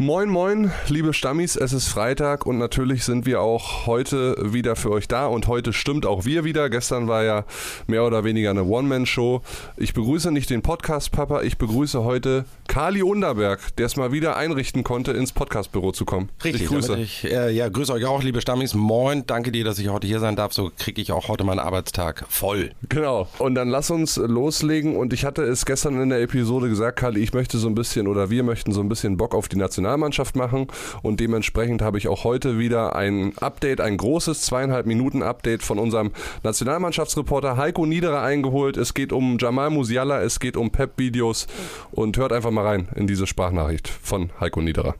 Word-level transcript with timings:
Moin, 0.00 0.28
moin, 0.28 0.70
liebe 0.86 1.12
Stammis, 1.12 1.56
es 1.56 1.72
ist 1.72 1.88
Freitag 1.88 2.46
und 2.46 2.56
natürlich 2.56 3.02
sind 3.02 3.26
wir 3.26 3.40
auch 3.40 3.84
heute 3.86 4.36
wieder 4.52 4.76
für 4.76 4.92
euch 4.92 5.08
da 5.08 5.26
und 5.26 5.48
heute 5.48 5.72
stimmt 5.72 6.06
auch 6.06 6.24
wir 6.24 6.44
wieder. 6.44 6.70
Gestern 6.70 7.08
war 7.08 7.24
ja 7.24 7.44
mehr 7.88 8.04
oder 8.04 8.22
weniger 8.22 8.50
eine 8.50 8.62
One-Man-Show. 8.62 9.42
Ich 9.76 9.94
begrüße 9.94 10.30
nicht 10.30 10.50
den 10.50 10.62
Podcast-Papa, 10.62 11.42
ich 11.42 11.58
begrüße 11.58 12.04
heute 12.04 12.44
Kali 12.68 13.02
Underberg, 13.02 13.74
der 13.74 13.86
es 13.86 13.96
mal 13.96 14.12
wieder 14.12 14.36
einrichten 14.36 14.84
konnte, 14.84 15.10
ins 15.10 15.32
Podcast-Büro 15.32 15.90
zu 15.90 16.04
kommen. 16.04 16.28
Richtig, 16.44 16.62
ich 16.62 16.68
grüße. 16.68 16.96
Ich, 16.96 17.24
äh, 17.24 17.50
ja, 17.50 17.68
grüße 17.68 17.92
euch 17.92 18.04
auch, 18.04 18.22
liebe 18.22 18.40
Stammis. 18.40 18.74
Moin, 18.74 19.24
danke 19.26 19.50
dir, 19.50 19.64
dass 19.64 19.80
ich 19.80 19.88
heute 19.88 20.06
hier 20.06 20.20
sein 20.20 20.36
darf. 20.36 20.52
So 20.52 20.70
kriege 20.78 21.02
ich 21.02 21.10
auch 21.10 21.26
heute 21.26 21.42
meinen 21.42 21.58
Arbeitstag 21.58 22.24
voll. 22.28 22.70
Genau. 22.88 23.26
Und 23.40 23.56
dann 23.56 23.68
lass 23.68 23.90
uns 23.90 24.16
loslegen. 24.16 24.94
Und 24.94 25.12
ich 25.12 25.24
hatte 25.24 25.42
es 25.42 25.66
gestern 25.66 26.00
in 26.00 26.10
der 26.10 26.20
Episode 26.20 26.68
gesagt, 26.68 27.00
Kali, 27.00 27.20
ich 27.20 27.32
möchte 27.32 27.58
so 27.58 27.66
ein 27.66 27.74
bisschen 27.74 28.06
oder 28.06 28.30
wir 28.30 28.44
möchten 28.44 28.70
so 28.70 28.80
ein 28.80 28.88
bisschen 28.88 29.16
Bock 29.16 29.34
auf 29.34 29.48
die 29.48 29.56
Nationalmannschaft 29.56 29.87
Nationalmannschaft 29.88 30.36
machen 30.36 30.66
und 31.02 31.18
dementsprechend 31.20 31.80
habe 31.80 31.96
ich 31.98 32.08
auch 32.08 32.24
heute 32.24 32.58
wieder 32.58 32.94
ein 32.94 33.32
Update, 33.38 33.80
ein 33.80 33.96
großes 33.96 34.42
zweieinhalb 34.42 34.86
Minuten 34.86 35.22
Update 35.22 35.62
von 35.62 35.78
unserem 35.78 36.12
Nationalmannschaftsreporter 36.42 37.56
Heiko 37.56 37.86
Niederer 37.86 38.22
eingeholt. 38.22 38.76
Es 38.76 38.92
geht 38.92 39.12
um 39.12 39.38
Jamal 39.38 39.70
Musiala, 39.70 40.20
es 40.22 40.40
geht 40.40 40.56
um 40.56 40.70
Pep-Videos 40.70 41.46
und 41.90 42.16
hört 42.18 42.32
einfach 42.32 42.50
mal 42.50 42.66
rein 42.66 42.88
in 42.96 43.06
diese 43.06 43.26
Sprachnachricht 43.26 43.88
von 43.88 44.30
Heiko 44.40 44.60
Niederer. 44.60 44.94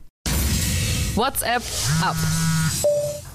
WhatsApp 1.15 1.61
ab. 2.01 2.15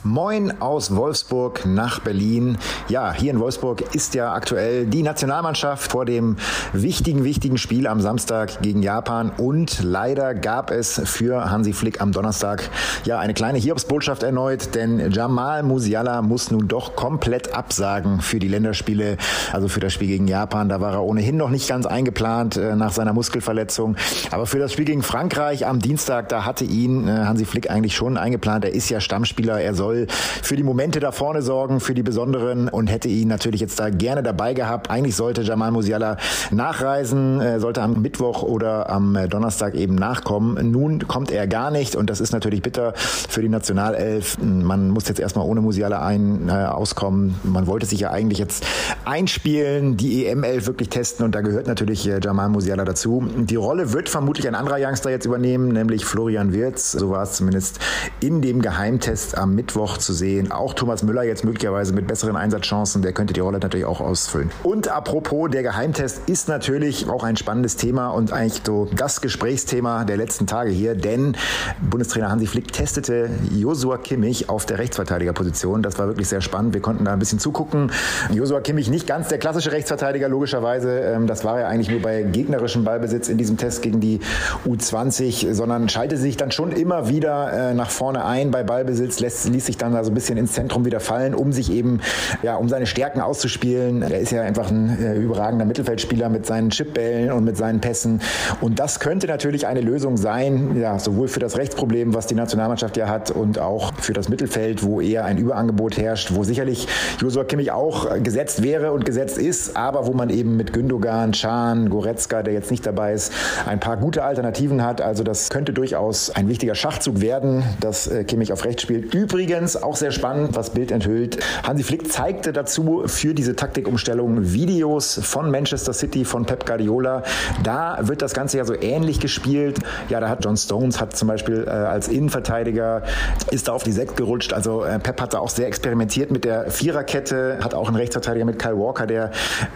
Moin 0.06 0.60
aus 0.60 0.94
Wolfsburg 0.94 1.64
nach 1.64 1.98
Berlin. 1.98 2.58
Ja, 2.88 3.14
hier 3.14 3.30
in 3.30 3.40
Wolfsburg 3.40 3.95
ist 3.95 4.14
ja 4.14 4.34
aktuell 4.34 4.84
die 4.84 5.02
Nationalmannschaft 5.02 5.90
vor 5.90 6.04
dem 6.04 6.37
wichtigen, 6.74 7.24
wichtigen 7.24 7.56
Spiel 7.56 7.87
am 7.87 8.02
Samstag 8.02 8.60
gegen 8.60 8.82
Japan. 8.82 9.32
Und 9.38 9.82
leider 9.82 10.34
gab 10.34 10.70
es 10.70 11.01
für 11.06 11.51
Hansi 11.51 11.73
Flick 11.73 12.02
am 12.02 12.12
Donnerstag 12.12 12.68
ja 13.06 13.18
eine 13.18 13.32
kleine 13.32 13.56
Hiobsbotschaft 13.56 14.23
erneut, 14.23 14.74
denn 14.74 15.10
Jamal 15.10 15.62
Musiala 15.62 16.20
muss 16.20 16.51
nun 16.51 16.68
doch 16.68 16.96
komplett 16.96 17.54
absagen 17.54 18.20
für 18.20 18.38
die 18.38 18.48
Länderspiele, 18.48 19.16
also 19.54 19.68
für 19.68 19.80
das 19.80 19.95
Spiel 19.95 20.09
gegen 20.09 20.29
Japan. 20.29 20.68
Da 20.68 20.82
war 20.82 20.92
er 20.92 21.02
ohnehin 21.02 21.38
noch 21.38 21.48
nicht 21.48 21.66
ganz 21.66 21.86
eingeplant 21.86 22.59
äh, 22.59 22.76
nach 22.76 22.92
seiner 22.92 23.14
Muskelverletzung. 23.14 23.96
Aber 24.30 24.45
für 24.45 24.59
das 24.59 24.74
Spiel 24.74 24.84
gegen 24.84 25.02
Frankreich 25.02 25.66
am 25.66 25.79
Dienstag, 25.79 26.29
da 26.29 26.45
hatte 26.45 26.64
ihn 26.66 27.09
äh, 27.09 27.10
Hansi 27.10 27.46
Flick 27.46 27.70
eigentlich 27.70 27.96
schon 27.96 28.18
eingeplant. 28.18 28.66
Er 28.66 28.74
ist 28.74 28.90
ja 28.90 29.01
Stammspieler, 29.01 29.62
er 29.62 29.73
soll 29.73 29.93
soll 29.95 30.06
für 30.09 30.56
die 30.56 30.62
Momente 30.62 31.00
da 31.00 31.12
vorne 31.12 31.42
sorgen, 31.42 31.80
für 31.80 31.95
die 31.95 32.02
besonderen 32.02 32.68
und 32.68 32.88
hätte 32.88 33.09
ihn 33.09 33.28
natürlich 33.28 33.60
jetzt 33.60 33.78
da 33.78 33.90
gerne 33.90 34.23
dabei 34.23 34.54
gehabt. 34.54 34.90
Eigentlich 34.90 35.16
sollte 35.16 35.42
Jamal 35.42 35.70
Musiala 35.70 36.16
nachreisen, 36.51 37.40
äh, 37.40 37.60
sollte 37.60 37.82
am 37.82 38.02
Mittwoch 38.02 38.42
oder 38.42 38.90
am 38.90 39.16
äh, 39.16 39.28
Donnerstag 39.28 39.74
eben 39.74 39.95
nachkommen. 39.95 40.70
Nun 40.70 41.06
kommt 41.06 41.30
er 41.30 41.46
gar 41.46 41.70
nicht 41.70 41.96
und 41.96 42.10
das 42.10 42.20
ist 42.20 42.32
natürlich 42.32 42.62
bitter 42.62 42.92
für 42.96 43.42
die 43.42 43.48
Nationalelf. 43.48 44.38
Man 44.38 44.90
muss 44.90 45.09
jetzt 45.09 45.20
erstmal 45.20 45.46
ohne 45.46 45.60
Musiala 45.60 46.04
ein, 46.04 46.48
äh, 46.48 46.52
auskommen. 46.52 47.36
Man 47.42 47.66
wollte 47.66 47.86
sich 47.86 48.01
ja 48.01 48.10
eigentlich 48.10 48.38
jetzt 48.38 48.66
einspielen, 49.04 49.96
die 49.96 50.26
EM-Elf 50.26 50.66
wirklich 50.66 50.88
testen 50.88 51.24
und 51.24 51.34
da 51.34 51.40
gehört 51.40 51.66
natürlich 51.66 52.06
äh, 52.08 52.20
Jamal 52.23 52.48
Musiala 52.48 52.84
dazu. 52.84 53.24
Die 53.36 53.56
Rolle 53.56 53.92
wird 53.92 54.08
vermutlich 54.08 54.46
ein 54.48 54.54
anderer 54.54 54.76
Youngster 54.79 55.10
jetzt 55.10 55.26
übernehmen, 55.26 55.68
nämlich 55.68 56.04
Florian 56.04 56.52
Wirz. 56.52 56.92
So 56.92 57.10
war 57.10 57.23
es 57.23 57.32
zumindest 57.32 57.79
in 58.20 58.42
dem 58.42 58.60
Geheimtest 58.60 59.36
am 59.38 59.54
Mittwoch 59.54 59.84
Mittwoch 59.85 59.99
zu 59.99 60.15
sehen. 60.15 60.51
Auch 60.51 60.73
Thomas 60.73 61.02
Müller 61.02 61.24
jetzt 61.24 61.45
möglicherweise 61.45 61.93
mit 61.93 62.07
besseren 62.07 62.37
Einsatzchancen, 62.37 63.02
der 63.02 63.13
könnte 63.13 63.35
die 63.35 63.40
Rolle 63.40 63.59
natürlich 63.59 63.85
auch 63.85 64.00
ausfüllen. 64.00 64.50
Und 64.62 64.88
apropos, 64.88 65.50
der 65.50 65.62
Geheimtest 65.62 66.22
ist 66.26 66.49
natürlich 66.49 67.09
auch 67.09 67.22
ein 67.22 67.37
spannendes 67.37 67.76
Thema 67.76 68.09
und 68.09 68.32
eigentlich 68.32 68.62
so 68.64 68.88
das 68.97 69.20
Gesprächsthema 69.20 70.04
der 70.04 70.16
letzten 70.16 70.47
Tage 70.47 70.70
hier, 70.70 70.94
denn 70.94 71.36
Bundestrainer 71.82 72.31
Hansi 72.31 72.47
Flick 72.47 72.72
testete 72.72 73.28
Josua 73.53 73.98
Kimmich 73.98 74.48
auf 74.48 74.64
der 74.64 74.78
Rechtsverteidigerposition. 74.78 75.82
Das 75.82 75.98
war 75.98 76.06
wirklich 76.06 76.28
sehr 76.28 76.41
spannend. 76.41 76.72
Wir 76.72 76.81
konnten 76.81 77.04
da 77.04 77.12
ein 77.12 77.19
bisschen 77.19 77.38
zugucken. 77.38 77.92
Josua 78.32 78.60
Kimmich 78.60 78.88
nicht 78.88 79.06
ganz 79.06 79.28
der 79.28 79.38
klassische 79.38 79.72
Rechtsverteidiger, 79.72 80.31
logischerweise. 80.31 81.00
Ähm, 81.00 81.26
das 81.26 81.44
war 81.44 81.60
er 81.60 81.69
eigentlich 81.69 81.91
nur 81.91 82.00
bei 82.00 82.22
gegnerischem 82.22 82.84
Ballbesitz 82.84 83.28
in 83.28 83.37
diesem 83.37 83.58
Test 83.58 83.82
gegen 83.82 84.00
die 84.00 84.20
U20, 84.66 85.53
sondern 85.53 85.91
schaltete 85.91 86.20
sich 86.20 86.38
dann 86.38 86.53
schon 86.53 86.72
immer 86.72 87.08
wieder 87.08 87.70
äh, 87.70 87.75
nach 87.75 87.91
vorne 87.91 88.25
ein 88.25 88.50
bei 88.50 88.62
Ballbesitz, 88.62 89.20
ließ 89.20 89.66
sich 89.66 89.73
sich 89.74 89.78
dann 89.78 89.92
da 89.92 90.04
so 90.04 90.10
ein 90.10 90.14
bisschen 90.14 90.38
ins 90.38 90.52
Zentrum 90.52 90.84
wieder 90.84 91.00
fallen, 91.00 91.34
um 91.34 91.52
sich 91.52 91.70
eben, 91.72 92.00
ja, 92.42 92.56
um 92.56 92.68
seine 92.68 92.86
Stärken 92.86 93.20
auszuspielen. 93.20 94.02
Er 94.02 94.20
ist 94.20 94.30
ja 94.30 94.42
einfach 94.42 94.70
ein 94.70 94.96
äh, 95.02 95.16
überragender 95.16 95.64
Mittelfeldspieler 95.64 96.28
mit 96.28 96.46
seinen 96.46 96.70
Chipbällen 96.70 97.32
und 97.32 97.44
mit 97.44 97.56
seinen 97.56 97.80
Pässen. 97.80 98.20
Und 98.60 98.78
das 98.78 99.00
könnte 99.00 99.26
natürlich 99.26 99.66
eine 99.66 99.80
Lösung 99.80 100.16
sein, 100.16 100.76
ja, 100.76 100.98
sowohl 100.98 101.28
für 101.28 101.40
das 101.40 101.56
Rechtsproblem, 101.56 102.14
was 102.14 102.26
die 102.26 102.34
Nationalmannschaft 102.34 102.96
ja 102.96 103.08
hat, 103.08 103.30
und 103.30 103.58
auch 103.58 103.92
für 103.98 104.12
das 104.12 104.28
Mittelfeld, 104.28 104.84
wo 104.84 105.00
eher 105.00 105.24
ein 105.24 105.38
Überangebot 105.38 105.96
herrscht, 105.96 106.34
wo 106.34 106.44
sicherlich 106.44 106.86
Josua 107.20 107.44
Kimmich 107.44 107.72
auch 107.72 108.22
gesetzt 108.22 108.62
wäre 108.62 108.92
und 108.92 109.04
gesetzt 109.04 109.38
ist, 109.38 109.76
aber 109.76 110.06
wo 110.06 110.12
man 110.12 110.30
eben 110.30 110.56
mit 110.56 110.72
Gündogan, 110.72 111.32
Can, 111.32 111.90
Goretzka, 111.90 112.42
der 112.42 112.54
jetzt 112.54 112.70
nicht 112.70 112.86
dabei 112.86 113.14
ist, 113.14 113.32
ein 113.66 113.80
paar 113.80 113.96
gute 113.96 114.22
Alternativen 114.22 114.84
hat. 114.84 115.00
Also 115.00 115.24
das 115.24 115.50
könnte 115.50 115.72
durchaus 115.72 116.30
ein 116.30 116.48
wichtiger 116.48 116.74
Schachzug 116.74 117.20
werden, 117.20 117.64
dass 117.80 118.06
äh, 118.06 118.24
Kimmich 118.24 118.52
auf 118.52 118.64
rechts 118.64 118.82
spielt. 118.82 119.14
Übrigens 119.14 119.63
Übrigens 119.64 119.82
auch 119.82 119.97
sehr 119.97 120.10
spannend, 120.10 120.56
was 120.56 120.69
Bild 120.75 120.91
enthüllt. 120.91 121.38
Hansi 121.62 121.84
Flick 121.84 122.12
zeigte 122.12 122.52
dazu 122.52 123.04
für 123.06 123.32
diese 123.32 123.56
Taktikumstellung 123.56 124.52
Videos 124.52 125.19
von 125.22 125.50
Manchester 125.50 125.94
City, 125.94 126.26
von 126.26 126.44
Pep 126.44 126.66
Guardiola. 126.66 127.22
Da 127.62 127.97
wird 128.02 128.20
das 128.20 128.34
Ganze 128.34 128.58
ja 128.58 128.66
so 128.66 128.75
ähnlich 128.75 129.20
gespielt. 129.20 129.78
Ja, 130.10 130.20
da 130.20 130.28
hat 130.28 130.44
John 130.44 130.58
Stones 130.58 131.00
hat 131.00 131.16
zum 131.16 131.28
Beispiel 131.28 131.64
äh, 131.66 131.70
als 131.70 132.08
Innenverteidiger 132.08 133.04
ist 133.52 133.69
da 133.69 133.72
auf 133.72 133.84
die 133.84 133.92
Sechs 133.92 134.16
gerutscht. 134.16 134.52
Also 134.52 134.84
äh, 134.84 134.98
Pep 134.98 135.19
hat 135.22 135.32
da 135.32 135.38
auch 135.38 135.48
sehr 135.48 135.66
experimentiert 135.66 136.31
mit 136.31 136.44
der 136.44 136.70
Viererkette, 136.70 137.60
hat 137.62 137.72
auch 137.72 137.88
einen 137.88 137.96
Rechtsverteidiger 137.96 138.44
mit 138.44 138.58
Kyle 138.58 138.78
Walker, 138.78 139.06
der 139.06 139.31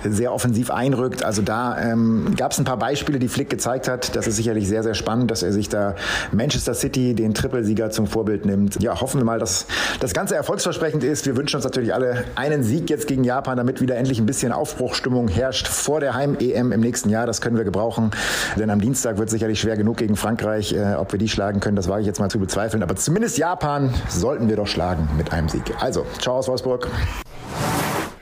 sehr 0.04 0.34
offensiv 0.34 0.70
einrückt. 0.70 1.24
Also 1.24 1.40
da 1.40 1.80
ähm, 1.80 2.34
gab 2.36 2.52
es 2.52 2.58
ein 2.58 2.66
paar 2.66 2.78
Beispiele, 2.78 3.18
die 3.18 3.28
Flick 3.28 3.48
gezeigt 3.48 3.88
hat. 3.88 4.14
Das 4.14 4.26
ist 4.26 4.36
sicherlich 4.36 4.68
sehr, 4.68 4.82
sehr 4.82 4.94
spannend, 4.94 5.30
dass 5.30 5.42
er 5.42 5.52
sich 5.52 5.70
da 5.70 5.94
Manchester 6.30 6.74
City, 6.74 7.14
den 7.14 7.32
Trippelsieger, 7.32 7.88
zum 7.88 8.06
Vorbild 8.06 8.44
nimmt. 8.44 8.82
Ja, 8.82 9.00
hoffen 9.00 9.18
wir 9.18 9.24
mal, 9.24 9.38
dass 9.38 9.66
das 10.00 10.14
Ganze 10.14 10.36
erfolgsversprechend 10.36 11.04
ist. 11.04 11.26
Wir 11.26 11.36
wünschen 11.36 11.56
uns 11.56 11.64
natürlich 11.64 11.94
alle 11.94 12.24
einen 12.34 12.62
Sieg 12.62 12.90
jetzt 12.90 13.06
gegen 13.06 13.24
Japan, 13.24 13.56
damit 13.56 13.80
wieder 13.80 13.96
endlich 13.96 14.18
ein 14.18 14.26
bisschen 14.26 14.52
Aufbruchstimmung 14.52 15.28
herrscht 15.28 15.68
vor 15.68 16.00
der 16.00 16.14
Heim-EM 16.14 16.72
im 16.72 16.80
nächsten 16.80 17.10
Jahr. 17.10 17.26
Das 17.26 17.40
können 17.40 17.56
wir 17.56 17.64
gebrauchen, 17.64 18.10
denn 18.56 18.70
am 18.70 18.80
Dienstag 18.80 19.18
wird 19.18 19.30
sicherlich 19.30 19.60
schwer 19.60 19.76
genug 19.76 19.96
gegen 19.98 20.16
Frankreich. 20.16 20.72
Äh, 20.72 20.94
ob 20.94 21.12
wir 21.12 21.18
die 21.18 21.28
schlagen 21.28 21.60
können, 21.60 21.76
das 21.76 21.88
wage 21.88 22.02
ich 22.02 22.06
jetzt 22.06 22.20
mal 22.20 22.30
zu 22.30 22.38
bezweifeln. 22.38 22.82
Aber 22.82 22.96
zumindest 22.96 23.38
Japan 23.38 23.92
sollten 24.08 24.48
wir 24.48 24.56
doch 24.56 24.66
schlagen 24.66 25.08
mit 25.16 25.32
einem 25.32 25.48
Sieg. 25.48 25.62
Also, 25.80 26.06
ciao 26.20 26.36
aus 26.36 26.48
Wolfsburg. 26.48 26.88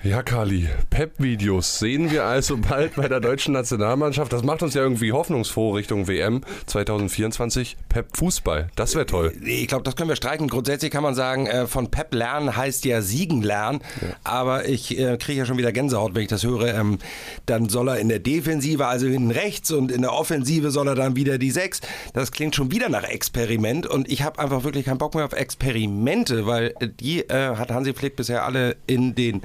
Ja, 0.08 0.22
Kali, 0.22 0.68
Pep-Videos 0.88 1.80
sehen 1.80 2.12
wir 2.12 2.24
also 2.24 2.56
bald 2.56 2.94
bei 2.94 3.08
der 3.08 3.18
deutschen 3.18 3.52
Nationalmannschaft. 3.52 4.32
Das 4.32 4.44
macht 4.44 4.62
uns 4.62 4.74
ja 4.74 4.82
irgendwie 4.82 5.10
hoffnungsfroh 5.10 5.72
Richtung 5.72 6.06
WM 6.06 6.42
2024. 6.66 7.76
Pep 7.88 8.16
Fußball, 8.16 8.68
das 8.76 8.94
wäre 8.94 9.06
toll. 9.06 9.32
Ich 9.44 9.66
glaube, 9.66 9.82
das 9.82 9.96
können 9.96 10.08
wir 10.08 10.14
streichen. 10.14 10.46
Grundsätzlich 10.46 10.92
kann 10.92 11.02
man 11.02 11.16
sagen, 11.16 11.48
äh, 11.48 11.66
von 11.66 11.90
Pep 11.90 12.14
lernen 12.14 12.56
heißt 12.56 12.84
ja 12.84 13.02
siegen 13.02 13.42
lernen. 13.42 13.80
Ja. 14.00 14.14
Aber 14.22 14.68
ich 14.68 14.96
äh, 14.96 15.16
kriege 15.16 15.40
ja 15.40 15.44
schon 15.44 15.58
wieder 15.58 15.72
Gänsehaut, 15.72 16.14
wenn 16.14 16.22
ich 16.22 16.28
das 16.28 16.44
höre. 16.44 16.72
Ähm, 16.72 16.98
dann 17.46 17.68
soll 17.68 17.88
er 17.88 17.98
in 17.98 18.08
der 18.08 18.20
Defensive, 18.20 18.86
also 18.86 19.08
hinten 19.08 19.32
rechts 19.32 19.72
und 19.72 19.90
in 19.90 20.02
der 20.02 20.12
Offensive 20.12 20.70
soll 20.70 20.86
er 20.86 20.94
dann 20.94 21.16
wieder 21.16 21.36
die 21.38 21.50
Sechs. 21.50 21.80
Das 22.12 22.30
klingt 22.30 22.54
schon 22.54 22.70
wieder 22.70 22.88
nach 22.88 23.02
Experiment 23.02 23.88
und 23.88 24.08
ich 24.08 24.22
habe 24.22 24.38
einfach 24.38 24.62
wirklich 24.62 24.84
keinen 24.84 24.98
Bock 24.98 25.16
mehr 25.16 25.24
auf 25.24 25.32
Experimente, 25.32 26.46
weil 26.46 26.74
die 27.00 27.22
äh, 27.28 27.56
hat 27.56 27.72
Hansi 27.72 27.92
Flick 27.92 28.14
bisher 28.14 28.44
alle 28.44 28.76
in 28.86 29.16
den 29.16 29.42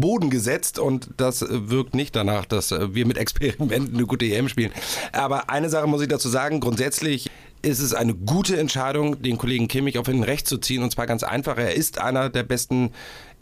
Boden 0.00 0.30
gesetzt 0.30 0.78
und 0.78 1.10
das 1.16 1.44
wirkt 1.48 1.94
nicht 1.94 2.16
danach, 2.16 2.44
dass 2.44 2.70
wir 2.70 3.06
mit 3.06 3.18
Experimenten 3.18 3.94
eine 3.94 4.06
gute 4.06 4.24
EM 4.26 4.48
spielen. 4.48 4.72
Aber 5.12 5.50
eine 5.50 5.68
Sache 5.68 5.86
muss 5.86 6.02
ich 6.02 6.08
dazu 6.08 6.28
sagen, 6.28 6.60
grundsätzlich 6.60 7.30
ist 7.62 7.80
es 7.80 7.92
eine 7.92 8.14
gute 8.14 8.58
Entscheidung, 8.58 9.20
den 9.22 9.36
Kollegen 9.36 9.68
Kimmich 9.68 9.98
auf 9.98 10.06
hinten 10.06 10.22
rechts 10.22 10.48
zu 10.48 10.58
ziehen. 10.58 10.82
Und 10.82 10.92
zwar 10.92 11.06
ganz 11.06 11.22
einfach. 11.22 11.58
Er 11.58 11.74
ist 11.74 11.98
einer 11.98 12.30
der 12.30 12.42
besten 12.42 12.92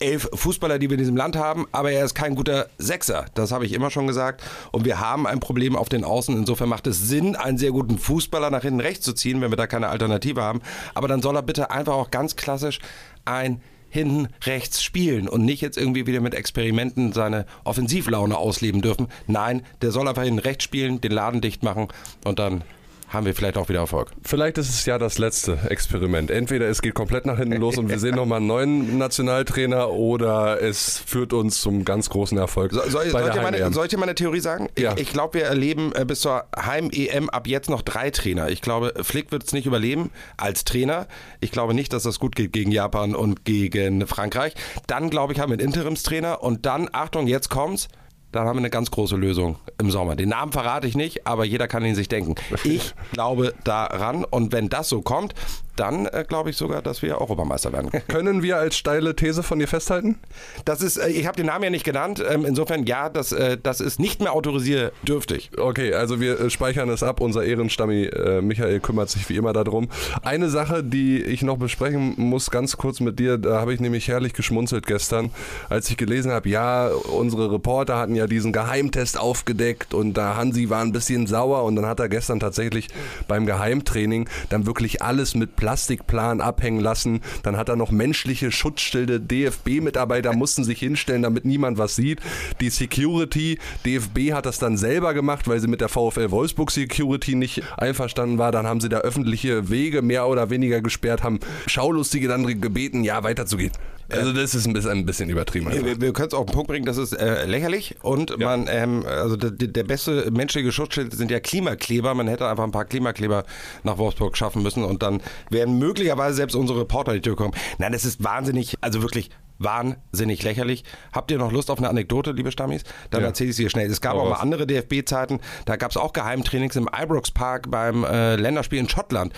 elf 0.01 0.29
Fußballer, 0.33 0.79
die 0.79 0.89
wir 0.91 0.95
in 0.95 1.01
diesem 1.01 1.17
Land 1.17 1.37
haben, 1.37 1.67
aber 1.73 1.93
er 1.93 2.05
ist 2.05 2.15
kein 2.15 2.35
guter 2.35 2.69
Sechser. 2.79 3.27
Das 3.35 3.53
habe 3.53 3.67
ich 3.67 3.73
immer 3.73 3.91
schon 3.91 4.07
gesagt. 4.07 4.43
Und 4.73 4.85
wir 4.85 5.01
haben 5.01 5.27
ein 5.27 5.41
Problem 5.41 5.77
auf 5.77 5.89
den 5.89 6.05
Außen. 6.05 6.37
Insofern 6.37 6.69
macht 6.69 6.87
es 6.87 7.09
Sinn, 7.09 7.37
einen 7.37 7.59
sehr 7.59 7.71
guten 7.71 7.99
Fußballer 7.99 8.51
nach 8.51 8.63
hinten 8.63 8.81
rechts 8.81 9.05
zu 9.05 9.13
ziehen, 9.13 9.41
wenn 9.41 9.51
wir 9.51 9.57
da 9.57 9.67
keine 9.67 9.89
Alternative 9.89 10.43
haben. 10.43 10.63
Aber 10.95 11.09
dann 11.09 11.23
soll 11.23 11.37
er 11.37 11.43
bitte 11.43 11.71
einfach 11.71 11.95
auch 11.95 12.11
ganz 12.11 12.37
klassisch 12.37 12.81
ein 13.25 13.61
hinten 13.89 14.29
rechts 14.45 14.83
spielen 14.83 15.29
und 15.29 15.45
nicht 15.45 15.61
jetzt 15.61 15.79
irgendwie 15.79 16.07
wieder 16.07 16.21
mit 16.21 16.35
Experimenten 16.35 17.13
seine 17.13 17.47
Offensivlaune 17.65 18.37
ausleben 18.37 18.83
dürfen. 18.83 19.09
Nein, 19.27 19.63
der 19.83 19.91
soll 19.91 20.09
einfach 20.09 20.25
hinten 20.25 20.41
rechts 20.41 20.65
spielen, 20.65 21.01
den 21.01 21.13
Laden 21.13 21.41
dicht 21.41 21.63
machen 21.63 21.89
und 22.25 22.39
dann 22.39 22.63
haben 23.09 23.27
wir 23.27 23.35
vielleicht 23.35 23.57
auch 23.57 23.69
wieder 23.69 23.81
Erfolg. 23.81 24.11
Vielleicht 24.23 24.59
ist 24.59 24.69
es 24.69 24.85
ja 24.85 24.99
das 24.99 25.19
letzte 25.19 25.59
Experiment. 25.71 26.31
Entweder 26.31 26.69
es 26.69 26.83
geht 26.83 26.95
komplett 26.95 27.27
nach 27.27 27.39
hinten 27.39 27.57
los 27.57 27.79
und 27.79 27.89
wir 27.89 27.99
sehen 27.99 28.15
nochmal 28.17 28.39
einen 28.39 28.47
neuen 28.47 28.99
Nationaltrainer 28.99 29.91
oder 29.91 30.61
es 30.61 30.99
führt 30.99 31.33
uns 31.33 31.61
zum 31.61 31.85
ganz 31.85 32.11
großen 32.11 32.37
Erfolg. 32.37 32.73
So, 32.73 32.81
soll, 32.81 33.11
soll, 33.11 33.29
ich 33.29 33.43
meine, 33.43 33.73
soll, 33.73 33.87
ich 33.87 33.97
meine, 33.97 34.15
Theorie 34.15 34.41
sagen? 34.41 34.69
Ja. 34.79 34.93
Ich, 34.95 35.03
ich 35.03 35.13
glaube, 35.13 35.39
wir 35.39 35.47
erleben 35.47 35.93
äh, 35.95 36.05
bis 36.05 36.21
zur 36.21 36.45
Heim-EM 36.57 37.31
ab 37.31 37.47
jetzt 37.47 37.71
noch 37.71 37.83
drei 37.83 38.11
Trainer. 38.11 38.51
Ich 38.51 38.61
glaube, 38.61 38.93
Flick 39.03 39.33
wird 39.33 39.45
es 39.45 39.53
nicht 39.53 39.67
überleben 39.67 40.11
als 40.37 40.65
Trainer. 40.65 41.07
Ich 41.41 41.51
glaube 41.51 41.73
nicht, 41.73 41.93
dass 41.93 42.03
das 42.03 42.19
gut 42.19 42.37
geht 42.37 42.53
gegen 42.53 42.71
Japan 42.71 43.15
und 43.15 43.45
gegen 43.45 44.07
Frankreich. 44.07 44.55
Dann, 44.87 45.09
glaube 45.09 45.33
ich, 45.33 45.41
haben 45.41 45.51
wir 45.51 45.59
einen 45.59 45.67
Interimstrainer 45.67 46.43
und 46.43 46.67
dann, 46.67 46.89
Achtung, 46.93 47.27
jetzt 47.27 47.49
kommt's 47.49 47.89
dann 48.33 48.47
haben 48.47 48.57
wir 48.57 48.61
eine 48.61 48.71
ganz 48.71 48.91
große 48.91 49.17
Lösung 49.17 49.57
im 49.79 49.91
Sommer. 49.91 50.17
Den 50.17 50.29
Namen 50.29 50.53
verrate 50.53 50.87
ich 50.87 50.97
nicht, 50.97 51.27
aber 51.27 51.45
jeder 51.45 51.69
kann 51.69 51.85
ihn 51.85 51.95
sich 51.95 52.09
denken. 52.09 52.35
Ich 52.65 52.95
glaube 53.13 53.55
daran 53.65 54.25
und 54.25 54.53
wenn 54.53 54.69
das 54.69 54.89
so 54.89 55.01
kommt, 55.01 55.35
dann 55.79 56.07
äh, 56.07 56.25
glaube 56.27 56.51
ich 56.51 56.57
sogar, 56.57 56.83
dass 56.83 57.03
wir 57.03 57.21
Europameister 57.21 57.73
werden. 57.73 57.91
Können 58.09 58.43
wir 58.43 58.57
als 58.57 58.77
steile 58.77 59.15
These 59.15 59.43
von 59.43 59.59
dir 59.59 59.69
festhalten? 59.69 60.19
Das 60.65 60.83
ist, 60.83 60.97
äh, 60.97 61.09
ich 61.09 61.27
habe 61.27 61.37
den 61.37 61.47
Namen 61.47 61.65
ja 61.65 61.71
nicht 61.71 61.85
genannt. 61.85 62.23
Ähm, 62.29 62.45
insofern, 62.45 62.85
ja, 62.85 63.09
das, 63.09 63.33
äh, 63.33 63.57
das 63.63 63.81
ist 63.81 64.01
nicht 64.01 64.21
mehr 64.21 64.33
autorisiertdürftig. 64.33 65.51
Okay, 65.57 65.95
also 65.95 66.21
wir 66.21 66.41
äh, 66.41 66.51
speichern 66.51 66.89
es 66.89 67.03
ab. 67.03 67.21
Unser 67.21 67.45
Ehrenstammi 67.45 68.05
äh, 68.05 68.41
Michael 68.43 68.81
kümmert 68.81 69.09
sich 69.11 69.29
wie 69.29 69.37
immer 69.37 69.53
darum. 69.53 69.89
Eine 70.23 70.49
Sache, 70.49 70.83
die 70.83 71.23
ich 71.23 71.43
noch 71.43 71.59
besprechen 71.59 72.15
muss, 72.17 72.51
ganz 72.51 72.77
kurz 72.77 73.01
mit 73.01 73.19
dir, 73.19 73.39
da 73.39 73.61
habe 73.61 73.73
ich 73.73 73.81
nämlich 73.81 74.09
herrlich 74.09 74.33
geschmunzelt 74.33 74.87
gestern, 74.87 75.31
als 75.69 75.89
ich 75.91 75.97
gelesen 75.97 76.33
habe, 76.33 76.49
ja, 76.49 76.89
unsere 76.89 77.53
Reporter 77.53 77.97
hatten 77.97 78.17
ja 78.19 78.27
diesen 78.27 78.53
Geheimtest 78.53 79.19
aufgedeckt 79.19 79.95
und 79.95 80.15
da 80.15 80.37
Hansi 80.37 80.69
war 80.71 80.83
ein 80.83 80.93
bisschen 80.93 81.27
sauer 81.27 81.65
und 81.65 81.77
dann 81.77 81.87
hat 81.87 82.01
er 82.01 82.09
gestern 82.09 82.41
tatsächlich 82.41 82.89
beim 83.27 83.47
Geheimtraining 83.47 84.29
dann 84.49 84.67
wirklich 84.67 85.03
alles 85.03 85.35
mit 85.35 85.57
Plan 85.57 85.69
Plastikplan 85.69 86.41
abhängen 86.41 86.81
lassen. 86.81 87.21
Dann 87.43 87.59
hat 87.59 87.69
er 87.69 87.77
noch 87.77 87.91
menschliche 87.91 88.51
Schutzschilde. 88.51 89.21
DFB-Mitarbeiter 89.21 90.33
mussten 90.33 90.65
sich 90.65 90.79
hinstellen, 90.79 91.21
damit 91.21 91.45
niemand 91.45 91.77
was 91.77 91.95
sieht. 91.95 92.21
Die 92.63 92.71
Security, 92.71 93.59
DFB 93.85 94.33
hat 94.33 94.47
das 94.47 94.59
dann 94.59 94.79
selber 94.79 95.13
gemacht, 95.13 95.47
weil 95.47 95.61
sie 95.61 95.69
mit 95.69 95.83
der 95.83 95.91
VfL 95.91 96.31
Wolfsburg 96.31 96.71
Security 96.71 97.35
nicht 97.35 97.63
einverstanden 97.77 98.39
war. 98.39 98.51
Dann 98.51 98.67
haben 98.67 98.81
sie 98.81 98.89
da 98.89 99.01
öffentliche 99.01 99.69
Wege 99.69 100.01
mehr 100.01 100.27
oder 100.27 100.49
weniger 100.49 100.81
gesperrt, 100.81 101.23
haben 101.23 101.39
Schaulustige 101.67 102.29
dann 102.29 102.47
gebeten, 102.47 103.05
ja, 103.05 103.23
weiterzugehen. 103.23 103.73
Also 104.11 104.33
das 104.33 104.55
ist 104.55 104.67
ein 104.67 104.73
bisschen, 104.73 104.91
ein 104.91 105.07
bisschen 105.07 105.29
übertrieben. 105.29 105.71
Wir, 105.71 106.01
wir 106.01 106.13
können 106.13 106.29
es 106.29 106.35
auf 106.35 106.47
den 106.47 106.55
Punkt 106.55 106.69
bringen, 106.69 106.87
das 106.87 106.97
ist 106.97 107.13
äh, 107.13 107.45
lächerlich 107.45 107.97
und 108.03 108.31
ja. 108.31 108.37
man, 108.39 108.67
ähm, 108.71 109.05
also 109.07 109.37
der, 109.37 109.51
der, 109.51 109.85
beste 109.85 110.31
menschliche 110.31 110.73
Schutzschild 110.73 111.13
sind 111.13 111.31
ja 111.31 111.41
Klimakleber. 111.41 112.15
Man 112.15 112.27
hätte 112.27 112.49
einfach 112.49 112.65
ein 112.65 112.71
paar 112.71 112.87
Klimakleber 112.87 113.45
nach 113.83 113.99
Wolfsburg 113.99 114.37
schaffen 114.37 114.63
müssen 114.63 114.83
und 114.85 115.03
dann 115.03 115.21
wären 115.51 115.79
möglicherweise 115.79 116.37
selbst 116.37 116.55
unsere 116.55 116.81
Reporter 116.81 117.13
die 117.13 117.21
Tür 117.21 117.37
gekommen. 117.37 117.55
Nein, 117.79 117.93
das 117.93 118.05
ist 118.05 118.25
wahnsinnig, 118.25 118.77
also 118.81 119.03
wirklich 119.03 119.31
wahnsinnig 119.59 120.43
lächerlich. 120.43 120.85
Habt 121.13 121.31
ihr 121.31 121.39
noch 121.39 121.53
Lust 121.53 121.71
auf 121.71 121.79
eine 121.79 121.89
Anekdote, 121.89 122.33
liebe 122.33 122.53
Stammis? 122.53 122.85
Dann 123.11 123.23
ja. 123.23 123.29
erzähle 123.29 123.51
ich 123.51 123.57
sie 123.57 123.65
dir 123.65 123.71
schnell. 123.71 123.91
Es 123.91 124.01
gab 124.01 124.15
auch, 124.15 124.25
auch 124.25 124.31
mal 124.31 124.37
andere 124.37 124.67
DFB-Zeiten, 124.67 125.41
da 125.67 125.77
gab 125.77 125.91
es 125.91 125.97
auch 125.97 126.13
Geheimtrainings 126.13 126.77
im 126.77 126.89
Ibrox 126.89 127.31
Park 127.31 127.71
beim 127.71 128.05
äh, 128.05 128.37
Länderspiel 128.37 128.79
in 128.79 128.89
Schottland. 128.89 129.33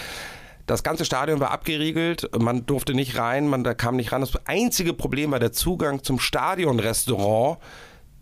Das 0.71 0.85
ganze 0.85 1.05
Stadion 1.05 1.41
war 1.41 1.51
abgeriegelt, 1.51 2.31
man 2.39 2.65
durfte 2.65 2.95
nicht 2.95 3.19
rein, 3.19 3.49
man 3.49 3.65
da 3.65 3.75
kam 3.75 3.97
nicht 3.97 4.13
ran. 4.13 4.21
Das 4.21 4.39
einzige 4.47 4.93
Problem 4.93 5.33
war 5.33 5.41
der 5.41 5.51
Zugang 5.51 6.05
zum 6.05 6.21
Stadionrestaurant 6.21 7.59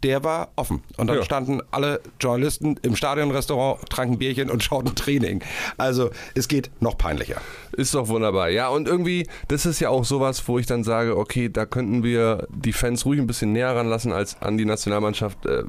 der 0.04 0.22
war 0.22 0.52
offen. 0.54 0.82
Und 0.96 1.08
dann 1.08 1.16
ja. 1.16 1.24
standen 1.24 1.60
alle 1.72 2.00
Journalisten 2.20 2.78
im 2.82 2.94
Stadionrestaurant, 2.94 3.90
tranken 3.90 4.18
Bierchen 4.18 4.48
und 4.48 4.62
schauten 4.62 4.94
Training. 4.94 5.42
Also 5.76 6.10
es 6.36 6.46
geht 6.46 6.70
noch 6.78 6.96
peinlicher. 6.96 7.40
Ist 7.72 7.94
doch 7.94 8.06
wunderbar. 8.06 8.48
Ja, 8.48 8.68
und 8.68 8.86
irgendwie, 8.86 9.26
das 9.48 9.66
ist 9.66 9.80
ja 9.80 9.88
auch 9.88 10.04
sowas, 10.04 10.46
wo 10.46 10.58
ich 10.60 10.66
dann 10.66 10.84
sage, 10.84 11.16
okay, 11.16 11.48
da 11.48 11.66
könnten 11.66 12.04
wir 12.04 12.46
die 12.48 12.72
Fans 12.72 13.04
ruhig 13.06 13.20
ein 13.20 13.26
bisschen 13.26 13.52
näher 13.52 13.74
ranlassen 13.74 14.12
als 14.12 14.40
an 14.40 14.56
die 14.56 14.66
Nationalmannschaft. 14.66 15.44
Äh, 15.46 15.64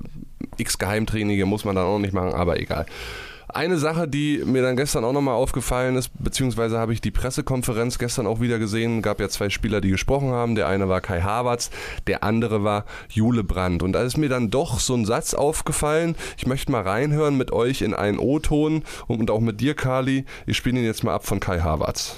X 0.57 0.77
Geheimtraining 0.77 1.43
muss 1.47 1.65
man 1.65 1.75
dann 1.75 1.85
auch 1.85 1.99
nicht 1.99 2.13
machen, 2.13 2.33
aber 2.33 2.59
egal. 2.59 2.85
Eine 3.51 3.79
Sache, 3.79 4.07
die 4.07 4.43
mir 4.45 4.61
dann 4.61 4.77
gestern 4.77 5.03
auch 5.03 5.11
nochmal 5.11 5.33
aufgefallen 5.33 5.95
ist, 5.95 6.11
beziehungsweise 6.19 6.77
habe 6.77 6.93
ich 6.93 7.01
die 7.01 7.09
Pressekonferenz 7.09 7.97
gestern 7.97 8.27
auch 8.27 8.41
wieder 8.41 8.59
gesehen, 8.59 9.01
gab 9.01 9.19
ja 9.19 9.27
zwei 9.27 9.49
Spieler, 9.49 9.81
die 9.81 9.89
gesprochen 9.89 10.29
haben. 10.29 10.53
Der 10.53 10.67
eine 10.67 10.87
war 10.87 11.01
Kai 11.01 11.21
Havertz, 11.21 11.71
der 12.05 12.23
andere 12.23 12.63
war 12.63 12.85
Jule 13.09 13.43
Brandt. 13.43 13.81
Und 13.81 13.93
da 13.93 14.03
ist 14.03 14.17
mir 14.17 14.29
dann 14.29 14.51
doch 14.51 14.79
so 14.79 14.93
ein 14.93 15.03
Satz 15.03 15.33
aufgefallen. 15.33 16.15
Ich 16.37 16.45
möchte 16.45 16.71
mal 16.71 16.83
reinhören 16.83 17.37
mit 17.37 17.51
euch 17.51 17.81
in 17.81 17.95
einen 17.95 18.19
O-Ton 18.19 18.83
und 19.07 19.31
auch 19.31 19.41
mit 19.41 19.59
dir, 19.61 19.73
Kali. 19.73 20.25
Ich 20.45 20.55
spiele 20.55 20.77
ihn 20.77 20.85
jetzt 20.85 21.03
mal 21.03 21.15
ab 21.15 21.25
von 21.25 21.39
Kai 21.39 21.59
Havertz. 21.59 22.17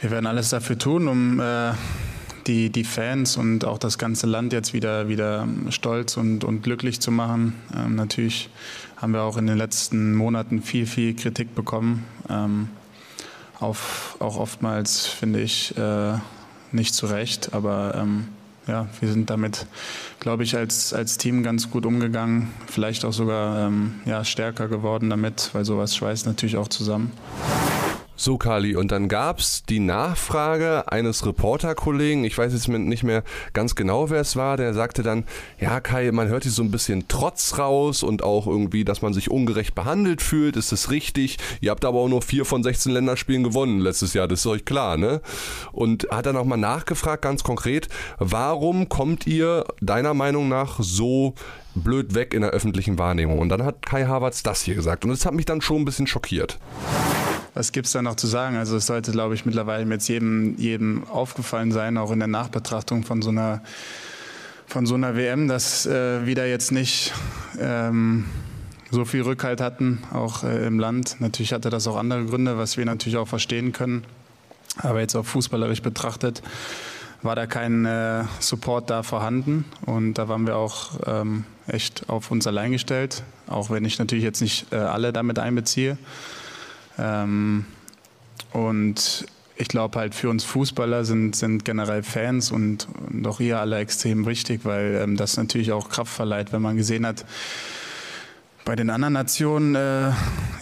Wir 0.00 0.10
werden 0.10 0.26
alles 0.26 0.48
dafür 0.48 0.78
tun, 0.78 1.06
um 1.06 1.38
äh, 1.38 1.72
die, 2.46 2.70
die 2.70 2.84
Fans 2.84 3.36
und 3.36 3.64
auch 3.64 3.78
das 3.78 3.98
ganze 3.98 4.26
Land 4.26 4.52
jetzt 4.54 4.72
wieder, 4.72 5.08
wieder 5.08 5.46
stolz 5.68 6.16
und, 6.16 6.44
und 6.44 6.62
glücklich 6.62 7.00
zu 7.00 7.10
machen. 7.10 7.54
Ähm, 7.76 7.94
natürlich 7.94 8.48
haben 9.04 9.12
wir 9.12 9.20
auch 9.20 9.36
in 9.36 9.46
den 9.46 9.58
letzten 9.58 10.14
Monaten 10.14 10.62
viel, 10.62 10.86
viel 10.86 11.14
Kritik 11.14 11.54
bekommen. 11.54 12.06
Ähm, 12.30 12.70
auf, 13.60 14.16
auch 14.18 14.38
oftmals, 14.38 15.04
finde 15.04 15.42
ich, 15.42 15.76
äh, 15.76 16.14
nicht 16.72 16.94
zu 16.94 17.04
Recht. 17.04 17.52
Aber 17.52 17.94
ähm, 17.98 18.28
ja, 18.66 18.88
wir 19.00 19.12
sind 19.12 19.28
damit, 19.28 19.66
glaube 20.20 20.42
ich, 20.42 20.56
als, 20.56 20.94
als 20.94 21.18
Team 21.18 21.42
ganz 21.42 21.70
gut 21.70 21.84
umgegangen. 21.84 22.48
Vielleicht 22.66 23.04
auch 23.04 23.12
sogar 23.12 23.66
ähm, 23.66 23.96
ja, 24.06 24.24
stärker 24.24 24.68
geworden 24.68 25.10
damit, 25.10 25.50
weil 25.52 25.66
sowas 25.66 25.94
schweißt 25.94 26.24
natürlich 26.24 26.56
auch 26.56 26.68
zusammen. 26.68 27.12
So, 28.16 28.38
Kali, 28.38 28.76
und 28.76 28.92
dann 28.92 29.08
gab 29.08 29.40
es 29.40 29.64
die 29.64 29.80
Nachfrage 29.80 30.84
eines 30.86 31.26
Reporterkollegen, 31.26 32.24
ich 32.24 32.38
weiß 32.38 32.52
jetzt 32.52 32.68
nicht 32.68 33.02
mehr 33.02 33.24
ganz 33.54 33.74
genau, 33.74 34.08
wer 34.08 34.20
es 34.20 34.36
war, 34.36 34.56
der 34.56 34.72
sagte 34.72 35.02
dann, 35.02 35.24
ja 35.58 35.80
Kai, 35.80 36.12
man 36.12 36.28
hört 36.28 36.44
hier 36.44 36.52
so 36.52 36.62
ein 36.62 36.70
bisschen 36.70 37.08
Trotz 37.08 37.58
raus 37.58 38.04
und 38.04 38.22
auch 38.22 38.46
irgendwie, 38.46 38.84
dass 38.84 39.02
man 39.02 39.12
sich 39.14 39.32
ungerecht 39.32 39.74
behandelt 39.74 40.22
fühlt, 40.22 40.56
ist 40.56 40.70
das 40.70 40.92
richtig? 40.92 41.38
Ihr 41.60 41.72
habt 41.72 41.84
aber 41.84 41.98
auch 41.98 42.08
nur 42.08 42.22
vier 42.22 42.44
von 42.44 42.62
16 42.62 42.92
Länderspielen 42.92 43.42
gewonnen 43.42 43.80
letztes 43.80 44.14
Jahr, 44.14 44.28
das 44.28 44.40
ist 44.40 44.46
euch 44.46 44.64
klar, 44.64 44.96
ne? 44.96 45.20
Und 45.72 46.06
hat 46.12 46.26
dann 46.26 46.36
nochmal 46.36 46.58
nachgefragt, 46.58 47.22
ganz 47.22 47.42
konkret, 47.42 47.88
warum 48.18 48.88
kommt 48.88 49.26
ihr 49.26 49.64
deiner 49.80 50.14
Meinung 50.14 50.48
nach 50.48 50.76
so 50.78 51.34
blöd 51.74 52.14
weg 52.14 52.32
in 52.32 52.42
der 52.42 52.50
öffentlichen 52.50 52.96
Wahrnehmung? 52.96 53.40
Und 53.40 53.48
dann 53.48 53.64
hat 53.64 53.84
Kai 53.84 54.04
Havertz 54.04 54.44
das 54.44 54.62
hier 54.62 54.76
gesagt 54.76 55.04
und 55.04 55.10
das 55.10 55.26
hat 55.26 55.34
mich 55.34 55.46
dann 55.46 55.60
schon 55.60 55.78
ein 55.78 55.84
bisschen 55.84 56.06
schockiert 56.06 56.60
was 57.54 57.72
gibt 57.72 57.86
es 57.86 57.92
da 57.92 58.02
noch 58.02 58.16
zu 58.16 58.26
sagen? 58.26 58.56
Also 58.56 58.76
es 58.76 58.86
sollte, 58.86 59.12
glaube 59.12 59.34
ich, 59.34 59.46
mittlerweile 59.46 59.88
jetzt 59.90 60.08
jedem, 60.08 60.56
jedem 60.58 61.04
aufgefallen 61.08 61.72
sein, 61.72 61.96
auch 61.96 62.10
in 62.10 62.18
der 62.18 62.28
Nachbetrachtung 62.28 63.04
von 63.04 63.22
so 63.22 63.30
einer, 63.30 63.62
von 64.66 64.86
so 64.86 64.94
einer 64.94 65.16
WM, 65.16 65.48
dass 65.48 65.86
äh, 65.86 66.26
wir 66.26 66.34
da 66.34 66.44
jetzt 66.44 66.72
nicht 66.72 67.12
ähm, 67.60 68.24
so 68.90 69.04
viel 69.04 69.22
Rückhalt 69.22 69.60
hatten, 69.60 70.02
auch 70.12 70.42
äh, 70.42 70.66
im 70.66 70.78
Land. 70.78 71.16
Natürlich 71.20 71.52
hatte 71.52 71.70
das 71.70 71.86
auch 71.86 71.96
andere 71.96 72.24
Gründe, 72.24 72.58
was 72.58 72.76
wir 72.76 72.84
natürlich 72.84 73.16
auch 73.16 73.28
verstehen 73.28 73.72
können. 73.72 74.04
Aber 74.78 75.00
jetzt 75.00 75.14
auch 75.14 75.24
fußballerisch 75.24 75.82
betrachtet 75.82 76.42
war 77.24 77.34
da 77.34 77.46
kein 77.46 77.86
äh, 77.86 78.24
Support 78.38 78.90
da 78.90 79.02
vorhanden 79.02 79.64
und 79.86 80.14
da 80.14 80.28
waren 80.28 80.46
wir 80.46 80.56
auch 80.56 80.90
ähm, 81.06 81.44
echt 81.66 82.08
auf 82.10 82.30
uns 82.30 82.46
allein 82.46 82.72
gestellt, 82.72 83.22
auch 83.46 83.70
wenn 83.70 83.84
ich 83.86 83.98
natürlich 83.98 84.24
jetzt 84.24 84.42
nicht 84.42 84.66
äh, 84.72 84.76
alle 84.76 85.10
damit 85.10 85.38
einbeziehe. 85.38 85.96
Ähm, 86.98 87.64
und 88.52 89.26
ich 89.56 89.68
glaube 89.68 89.98
halt 89.98 90.14
für 90.14 90.30
uns 90.30 90.44
Fußballer 90.44 91.04
sind, 91.04 91.36
sind 91.36 91.64
generell 91.64 92.02
Fans 92.02 92.50
und, 92.50 92.88
und 93.10 93.26
auch 93.26 93.40
ihr 93.40 93.60
alle 93.60 93.78
extrem 93.78 94.26
wichtig, 94.26 94.60
weil 94.64 95.00
ähm, 95.02 95.16
das 95.16 95.36
natürlich 95.36 95.72
auch 95.72 95.88
Kraft 95.88 96.12
verleiht, 96.12 96.52
wenn 96.52 96.62
man 96.62 96.76
gesehen 96.76 97.06
hat, 97.06 97.24
bei 98.64 98.76
den 98.76 98.90
anderen 98.90 99.14
Nationen, 99.14 99.74
äh, 99.74 100.10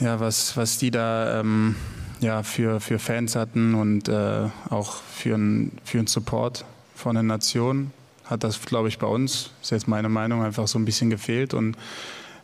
ja, 0.01 0.19
was, 0.19 0.57
was 0.57 0.79
die 0.79 0.91
da 0.91 1.41
ähm, 1.41 1.77
ja, 2.21 2.43
für, 2.43 2.81
für 2.81 2.99
Fans 2.99 3.37
hatten 3.37 3.75
und 3.75 4.09
äh, 4.09 4.49
auch 4.71 4.97
für 5.15 5.35
einen 5.35 5.79
für 5.85 6.03
Support 6.07 6.65
von 6.95 7.17
den 7.17 7.27
Nationen, 7.27 7.93
hat 8.25 8.45
das, 8.45 8.61
glaube 8.61 8.89
ich, 8.89 8.99
bei 8.99 9.07
uns, 9.07 9.51
ist 9.63 9.71
jetzt 9.71 9.89
meine 9.89 10.09
Meinung, 10.09 10.43
einfach 10.43 10.67
so 10.67 10.79
ein 10.79 10.85
bisschen 10.85 11.11
gefehlt. 11.11 11.55
Und 11.55 11.77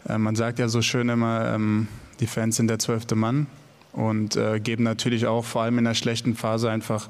äh, 0.09 0.19
man 0.19 0.37
sagt 0.37 0.59
ja 0.59 0.69
so 0.69 0.83
schön 0.83 1.09
immer, 1.09 1.55
ähm, 1.55 1.89
die 2.21 2.27
Fans 2.27 2.57
sind 2.57 2.69
der 2.69 2.79
zwölfte 2.79 3.15
Mann 3.15 3.47
und 3.99 4.37
äh, 4.37 4.61
geben 4.61 4.85
natürlich 4.85 5.27
auch 5.27 5.45
vor 5.45 5.63
allem 5.63 5.79
in 5.79 5.85
der 5.85 5.95
schlechten 5.95 6.37
Phase 6.37 6.71
einfach 6.71 7.09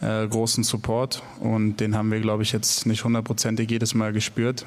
äh, 0.00 0.26
großen 0.26 0.64
Support 0.64 1.22
und 1.40 1.78
den 1.78 1.96
haben 1.96 2.10
wir, 2.10 2.20
glaube 2.20 2.42
ich, 2.42 2.52
jetzt 2.52 2.86
nicht 2.86 3.04
hundertprozentig 3.04 3.70
jedes 3.70 3.94
Mal 3.94 4.12
gespürt. 4.12 4.66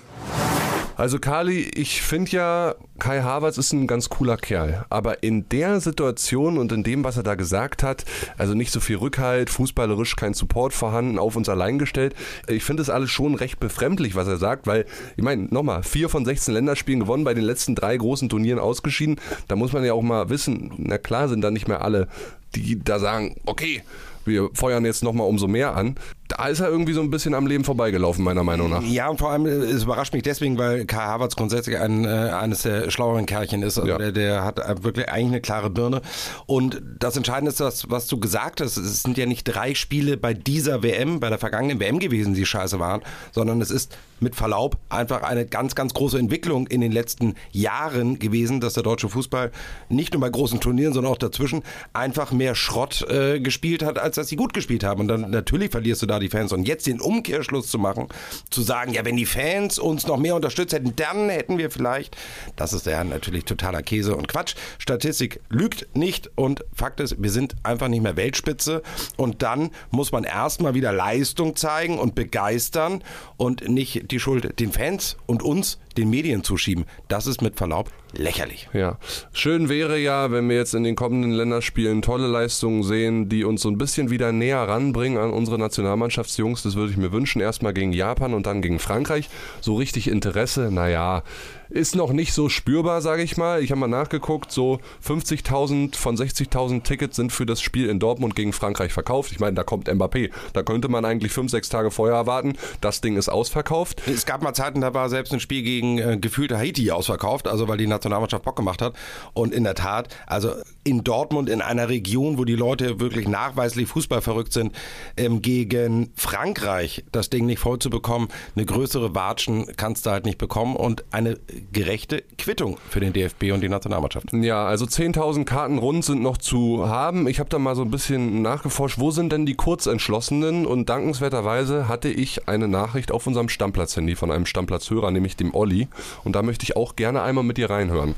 Also 1.01 1.17
Kali, 1.17 1.61
ich 1.73 2.03
finde 2.03 2.29
ja, 2.29 2.75
Kai 2.99 3.23
Havertz 3.23 3.57
ist 3.57 3.73
ein 3.73 3.87
ganz 3.87 4.09
cooler 4.09 4.37
Kerl. 4.37 4.85
Aber 4.91 5.23
in 5.23 5.49
der 5.49 5.81
Situation 5.81 6.59
und 6.59 6.71
in 6.71 6.83
dem, 6.83 7.03
was 7.03 7.17
er 7.17 7.23
da 7.23 7.33
gesagt 7.33 7.81
hat, 7.81 8.05
also 8.37 8.53
nicht 8.53 8.71
so 8.71 8.79
viel 8.79 8.97
Rückhalt, 8.97 9.49
fußballerisch 9.49 10.15
kein 10.15 10.35
Support 10.35 10.73
vorhanden, 10.73 11.17
auf 11.17 11.35
uns 11.35 11.49
allein 11.49 11.79
gestellt. 11.79 12.13
Ich 12.47 12.63
finde 12.63 12.81
das 12.81 12.91
alles 12.91 13.09
schon 13.09 13.33
recht 13.33 13.59
befremdlich, 13.59 14.13
was 14.13 14.27
er 14.27 14.37
sagt, 14.37 14.67
weil, 14.67 14.85
ich 15.17 15.23
meine, 15.23 15.45
nochmal, 15.45 15.81
vier 15.81 16.07
von 16.07 16.23
16 16.23 16.53
Länderspielen 16.53 16.99
gewonnen, 16.99 17.23
bei 17.23 17.33
den 17.33 17.45
letzten 17.45 17.73
drei 17.73 17.97
großen 17.97 18.29
Turnieren 18.29 18.59
ausgeschieden. 18.59 19.19
Da 19.47 19.55
muss 19.55 19.73
man 19.73 19.83
ja 19.83 19.93
auch 19.93 20.03
mal 20.03 20.29
wissen, 20.29 20.71
na 20.77 20.99
klar 20.99 21.29
sind 21.29 21.41
da 21.41 21.49
nicht 21.49 21.67
mehr 21.67 21.81
alle, 21.81 22.09
die 22.53 22.77
da 22.77 22.99
sagen, 22.99 23.37
okay, 23.47 23.81
wir 24.25 24.49
feuern 24.53 24.85
jetzt 24.85 25.03
nochmal 25.03 25.27
umso 25.27 25.47
mehr 25.47 25.75
an. 25.75 25.95
Da 26.37 26.47
ist 26.47 26.61
er 26.61 26.69
irgendwie 26.69 26.93
so 26.93 27.01
ein 27.01 27.09
bisschen 27.09 27.33
am 27.33 27.45
Leben 27.45 27.63
vorbeigelaufen, 27.63 28.23
meiner 28.23 28.43
Meinung 28.43 28.69
nach. 28.69 28.81
Ja, 28.83 29.09
und 29.09 29.17
vor 29.17 29.31
allem, 29.31 29.45
äh, 29.45 29.49
es 29.49 29.83
überrascht 29.83 30.13
mich 30.13 30.23
deswegen, 30.23 30.57
weil 30.57 30.85
Kai 30.85 31.03
Havertz 31.03 31.35
grundsätzlich 31.35 31.77
ein, 31.77 32.05
äh, 32.05 32.07
eines 32.07 32.61
der 32.61 32.89
schlaueren 32.89 33.25
Kerlchen 33.25 33.63
ist. 33.63 33.77
Also 33.77 33.91
ja. 33.91 33.97
der, 33.97 34.11
der, 34.11 34.43
hat 34.45 34.83
wirklich 34.83 35.09
eigentlich 35.09 35.27
eine 35.27 35.41
klare 35.41 35.69
Birne. 35.69 36.01
Und 36.45 36.81
das 36.99 37.17
Entscheidende 37.17 37.49
ist 37.49 37.59
das, 37.59 37.89
was 37.89 38.07
du 38.07 38.19
gesagt 38.19 38.61
hast. 38.61 38.77
Es 38.77 39.03
sind 39.03 39.17
ja 39.17 39.25
nicht 39.25 39.43
drei 39.43 39.75
Spiele 39.75 40.17
bei 40.17 40.33
dieser 40.33 40.83
WM, 40.83 41.19
bei 41.19 41.29
der 41.29 41.37
vergangenen 41.37 41.79
WM 41.79 41.99
gewesen, 41.99 42.33
die 42.33 42.45
scheiße 42.45 42.79
waren, 42.79 43.01
sondern 43.31 43.61
es 43.61 43.71
ist 43.71 43.97
mit 44.21 44.35
Verlaub 44.35 44.77
einfach 44.89 45.23
eine 45.23 45.45
ganz, 45.45 45.75
ganz 45.75 45.93
große 45.93 46.17
Entwicklung 46.17 46.67
in 46.67 46.79
den 46.81 46.91
letzten 46.91 47.35
Jahren 47.51 48.19
gewesen, 48.19 48.61
dass 48.61 48.75
der 48.75 48.83
deutsche 48.83 49.09
Fußball 49.09 49.51
nicht 49.89 50.13
nur 50.13 50.21
bei 50.21 50.29
großen 50.29 50.59
Turnieren, 50.59 50.93
sondern 50.93 51.11
auch 51.11 51.17
dazwischen 51.17 51.63
einfach 51.93 52.31
mehr 52.31 52.55
Schrott 52.55 53.01
äh, 53.09 53.39
gespielt 53.39 53.83
hat, 53.83 53.97
als 53.97 54.15
dass 54.15 54.27
sie 54.27 54.35
gut 54.35 54.53
gespielt 54.53 54.83
haben. 54.83 55.01
Und 55.01 55.07
dann 55.07 55.31
natürlich 55.31 55.71
verlierst 55.71 56.03
du 56.03 56.05
da 56.05 56.19
die 56.21 56.29
Fans. 56.29 56.53
Und 56.53 56.67
jetzt 56.67 56.87
den 56.87 57.01
Umkehrschluss 57.01 57.67
zu 57.67 57.79
machen, 57.79 58.07
zu 58.49 58.61
sagen, 58.61 58.93
ja, 58.93 59.03
wenn 59.05 59.17
die 59.17 59.25
Fans 59.25 59.79
uns 59.79 60.07
noch 60.07 60.17
mehr 60.17 60.35
unterstützt 60.35 60.73
hätten, 60.73 60.95
dann 60.95 61.29
hätten 61.29 61.57
wir 61.57 61.71
vielleicht, 61.71 62.15
das 62.55 62.73
ist 62.73 62.85
ja 62.85 63.03
natürlich 63.03 63.45
totaler 63.45 63.81
Käse 63.83 64.15
und 64.15 64.27
Quatsch. 64.27 64.55
Statistik 64.77 65.41
lügt 65.49 65.87
nicht 65.93 66.29
und 66.35 66.63
Fakt 66.73 66.99
ist, 66.99 67.21
wir 67.21 67.31
sind 67.31 67.55
einfach 67.63 67.87
nicht 67.87 68.01
mehr 68.01 68.15
Weltspitze. 68.15 68.81
Und 69.17 69.41
dann 69.41 69.71
muss 69.89 70.11
man 70.11 70.23
erstmal 70.23 70.73
wieder 70.73 70.91
Leistung 70.91 71.55
zeigen 71.55 71.99
und 71.99 72.15
begeistern 72.15 73.03
und 73.37 73.67
nicht 73.67 74.11
die 74.11 74.19
Schuld 74.19 74.59
den 74.59 74.71
Fans 74.71 75.17
und 75.25 75.43
uns, 75.43 75.79
den 75.97 76.09
Medien 76.09 76.43
zuschieben. 76.43 76.85
Das 77.07 77.27
ist 77.27 77.41
mit 77.41 77.57
Verlaub 77.57 77.91
lächerlich. 78.13 78.69
Ja. 78.73 78.97
Schön 79.33 79.69
wäre 79.69 79.97
ja, 79.97 80.31
wenn 80.31 80.49
wir 80.49 80.57
jetzt 80.57 80.73
in 80.73 80.83
den 80.83 80.95
kommenden 80.95 81.31
Länderspielen 81.31 82.01
tolle 82.01 82.27
Leistungen 82.27 82.83
sehen, 82.83 83.29
die 83.29 83.43
uns 83.43 83.61
so 83.61 83.69
ein 83.69 83.77
bisschen 83.77 84.09
wieder 84.09 84.31
näher 84.31 84.59
ranbringen 84.59 85.17
an 85.17 85.31
unsere 85.31 85.57
Nationalmannschaftsjungs. 85.57 86.63
Das 86.63 86.75
würde 86.75 86.91
ich 86.91 86.97
mir 86.97 87.11
wünschen. 87.11 87.41
Erstmal 87.41 87.73
gegen 87.73 87.93
Japan 87.93 88.33
und 88.33 88.45
dann 88.45 88.61
gegen 88.61 88.79
Frankreich. 88.79 89.29
So 89.61 89.75
richtig 89.75 90.09
Interesse, 90.09 90.69
naja, 90.71 91.23
ist 91.71 91.95
noch 91.95 92.11
nicht 92.11 92.33
so 92.33 92.49
spürbar, 92.49 93.01
sage 93.01 93.23
ich 93.23 93.37
mal. 93.37 93.63
Ich 93.63 93.71
habe 93.71 93.79
mal 93.79 93.87
nachgeguckt, 93.87 94.51
so 94.51 94.79
50.000 95.05 95.95
von 95.95 96.17
60.000 96.17 96.83
Tickets 96.83 97.15
sind 97.15 97.31
für 97.31 97.45
das 97.45 97.61
Spiel 97.61 97.87
in 97.87 97.99
Dortmund 97.99 98.35
gegen 98.35 98.51
Frankreich 98.51 98.91
verkauft. 98.91 99.31
Ich 99.31 99.39
meine, 99.39 99.55
da 99.55 99.63
kommt 99.63 99.89
Mbappé. 99.89 100.31
Da 100.53 100.63
könnte 100.63 100.89
man 100.89 101.05
eigentlich 101.05 101.31
fünf, 101.31 101.49
sechs 101.49 101.69
Tage 101.69 101.89
vorher 101.89 102.17
erwarten. 102.17 102.53
Das 102.81 102.99
Ding 102.99 103.15
ist 103.15 103.29
ausverkauft. 103.29 104.01
Es 104.05 104.25
gab 104.25 104.41
mal 104.41 104.53
Zeiten, 104.53 104.81
da 104.81 104.93
war 104.93 105.09
selbst 105.09 105.33
ein 105.33 105.39
Spiel 105.39 105.63
gegen 105.63 105.97
äh, 105.97 106.17
gefühlte 106.19 106.57
Haiti 106.57 106.91
ausverkauft, 106.91 107.47
also 107.47 107.67
weil 107.69 107.77
die 107.77 107.87
Nationalmannschaft 107.87 108.43
Bock 108.43 108.57
gemacht 108.57 108.81
hat. 108.81 108.93
Und 109.33 109.53
in 109.53 109.63
der 109.63 109.75
Tat, 109.75 110.09
also 110.27 110.53
in 110.83 111.05
Dortmund, 111.05 111.49
in 111.49 111.61
einer 111.61 111.87
Region, 111.87 112.37
wo 112.37 112.43
die 112.43 112.55
Leute 112.55 112.99
wirklich 112.99 113.27
nachweislich 113.29 113.87
Fußball 113.87 114.21
verrückt 114.21 114.51
sind, 114.51 114.75
ähm, 115.15 115.41
gegen 115.41 116.11
Frankreich 116.15 117.05
das 117.13 117.29
Ding 117.29 117.45
nicht 117.45 117.59
voll 117.59 117.79
zu 117.79 117.89
bekommen, 117.89 118.27
eine 118.55 118.65
größere 118.65 119.15
Watschen 119.15 119.67
kannst 119.77 120.05
du 120.05 120.11
halt 120.11 120.25
nicht 120.25 120.37
bekommen 120.37 120.75
und 120.75 121.05
eine 121.11 121.37
gerechte 121.71 122.23
Quittung 122.37 122.77
für 122.89 122.99
den 122.99 123.13
DFB 123.13 123.51
und 123.51 123.61
die 123.61 123.69
Nationalmannschaft. 123.69 124.33
Ja, 124.33 124.65
also 124.65 124.85
10.000 124.85 125.45
Karten 125.45 125.77
rund 125.77 126.05
sind 126.05 126.21
noch 126.21 126.37
zu 126.37 126.87
haben. 126.87 127.27
Ich 127.27 127.39
habe 127.39 127.49
da 127.49 127.59
mal 127.59 127.75
so 127.75 127.83
ein 127.83 127.91
bisschen 127.91 128.41
nachgeforscht, 128.41 128.99
wo 128.99 129.11
sind 129.11 129.31
denn 129.31 129.45
die 129.45 129.55
Kurzentschlossenen? 129.55 130.65
Und 130.65 130.89
dankenswerterweise 130.89 131.87
hatte 131.87 132.09
ich 132.09 132.47
eine 132.47 132.67
Nachricht 132.67 133.11
auf 133.11 133.27
unserem 133.27 133.49
Stammplatz-Handy 133.49 134.15
von 134.15 134.31
einem 134.31 134.45
Stammplatzhörer, 134.45 135.11
nämlich 135.11 135.35
dem 135.35 135.53
Olli. 135.53 135.87
Und 136.23 136.35
da 136.35 136.41
möchte 136.41 136.63
ich 136.63 136.75
auch 136.75 136.95
gerne 136.95 137.21
einmal 137.21 137.43
mit 137.43 137.57
dir 137.57 137.69
reinhören. 137.69 138.15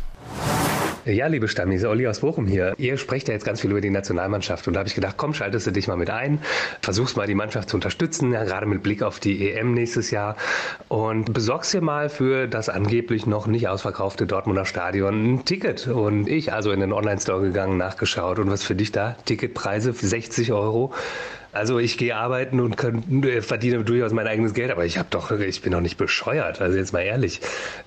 Ja, 1.06 1.28
liebe 1.28 1.50
Stammis, 1.50 1.84
Olli 1.84 2.08
aus 2.08 2.22
Bochum 2.22 2.48
hier. 2.48 2.76
Ihr 2.78 2.98
sprecht 2.98 3.28
ja 3.28 3.34
jetzt 3.34 3.44
ganz 3.44 3.60
viel 3.60 3.72
über 3.72 3.82
die 3.82 3.90
Nationalmannschaft 3.90 4.70
und 4.70 4.74
da 4.74 4.80
habe 4.80 4.88
ich 4.88 4.96
gedacht, 4.96 5.16
komm, 5.18 5.34
schaltest 5.34 5.68
du 5.68 5.72
dich 5.72 5.90
mal 5.90 5.98
mit 5.98 6.10
ein, 6.10 6.40
versuchst 6.82 7.18
mal 7.18 7.28
die 7.28 7.36
Mannschaft 7.36 7.68
zu 7.68 7.76
unterstützen, 7.76 8.32
ja, 8.32 8.46
gerade 8.46 8.66
mit 8.68 8.84
Blick 8.84 9.04
auf 9.04 9.20
die 9.20 9.52
EM 9.52 9.74
nächstes 9.74 10.12
Jahr 10.12 10.38
und 10.88 11.34
besorgst 11.34 11.74
dir 11.74 11.82
mal 11.82 12.08
für 12.08 12.48
das 12.48 12.70
angeblich 12.70 13.26
noch 13.26 13.48
nicht 13.48 13.68
ausverkaufte 13.68 14.26
Dortmunder 14.26 14.64
Stadion 14.64 15.34
ein 15.34 15.46
Ticket. 15.46 15.88
Und 15.88 16.30
ich 16.30 16.54
also 16.54 16.72
in 16.72 16.80
den 16.80 16.94
Online-Store 16.94 17.42
gegangen, 17.42 17.76
nachgeschaut 17.76 18.40
und 18.40 18.50
was 18.50 18.64
für 18.64 18.76
dich 18.76 18.94
da? 18.94 19.18
Ticketpreise 19.26 19.92
60 19.92 20.54
Euro. 20.54 20.94
Also 21.54 21.78
ich 21.78 22.00
gehe 22.00 22.16
arbeiten 22.16 22.60
und 22.60 22.78
kann, 22.78 23.24
äh, 23.24 23.44
verdiene 23.44 23.84
durchaus 23.84 24.12
mein 24.12 24.26
eigenes 24.26 24.56
Geld, 24.56 24.72
aber 24.72 24.86
ich 24.86 24.98
habe 24.98 25.08
doch, 25.12 25.30
ich 25.32 25.62
bin 25.62 25.72
doch 25.72 25.82
nicht 25.82 25.98
bescheuert. 25.98 26.60
Also 26.62 26.78
jetzt 26.78 26.94
mal 26.94 27.02
ehrlich, 27.02 27.42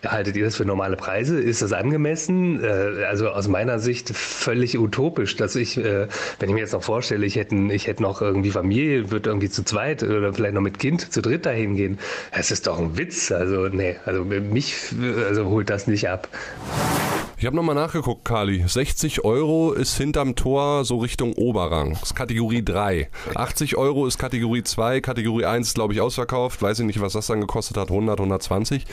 haltet 0.04 0.36
ihr 0.36 0.44
das 0.44 0.54
für 0.54 0.64
normale 0.64 0.96
Preise? 0.96 1.40
Ist 1.40 1.62
das 1.62 1.72
angemessen? 1.72 2.62
Äh, 2.62 3.04
also 3.08 3.30
aus 3.30 3.48
meiner 3.48 3.80
Sicht 3.80 4.10
völlig 4.10 4.78
utopisch, 4.78 5.34
dass 5.36 5.56
ich, 5.56 5.76
äh, 5.78 6.06
wenn 6.38 6.48
ich 6.48 6.54
mir 6.54 6.60
jetzt 6.60 6.72
noch 6.74 6.84
vorstelle, 6.84 7.26
ich 7.26 7.34
hätte, 7.34 7.56
ich 7.72 7.88
hätte 7.88 8.04
noch 8.04 8.22
irgendwie 8.22 8.52
Familie, 8.52 9.10
würde 9.10 9.30
irgendwie 9.30 9.50
zu 9.50 9.64
zweit 9.64 10.04
oder 10.04 10.32
vielleicht 10.32 10.54
noch 10.54 10.62
mit 10.62 10.78
Kind 10.78 11.12
zu 11.12 11.20
dritt 11.20 11.44
dahin 11.44 11.74
gehen. 11.74 11.98
Das 12.34 12.52
ist 12.52 12.68
doch 12.68 12.78
ein 12.78 12.96
Witz. 12.96 13.32
Also 13.32 13.66
nee, 13.66 13.96
also 14.04 14.24
mich, 14.24 14.76
also 15.26 15.46
holt 15.46 15.70
das 15.70 15.88
nicht 15.88 16.08
ab. 16.08 16.28
Ich 17.38 17.44
habe 17.44 17.54
nochmal 17.54 17.74
nachgeguckt, 17.74 18.24
Kali. 18.24 18.66
60 18.66 19.22
Euro 19.26 19.74
ist 19.74 19.98
hinterm 19.98 20.36
Tor 20.36 20.86
so 20.86 20.96
Richtung 20.96 21.34
Oberrang. 21.34 21.90
Das 21.90 22.04
ist 22.04 22.14
Kategorie 22.14 22.64
3. 22.64 23.10
80 23.34 23.76
Euro 23.76 24.06
ist 24.06 24.16
Kategorie 24.16 24.62
2. 24.62 25.02
Kategorie 25.02 25.44
1 25.44 25.74
glaube 25.74 25.92
ich 25.92 26.00
ausverkauft. 26.00 26.62
Weiß 26.62 26.78
ich 26.78 26.86
nicht, 26.86 27.02
was 27.02 27.12
das 27.12 27.26
dann 27.26 27.42
gekostet 27.42 27.76
hat. 27.76 27.90
100, 27.90 28.18
120. 28.18 28.86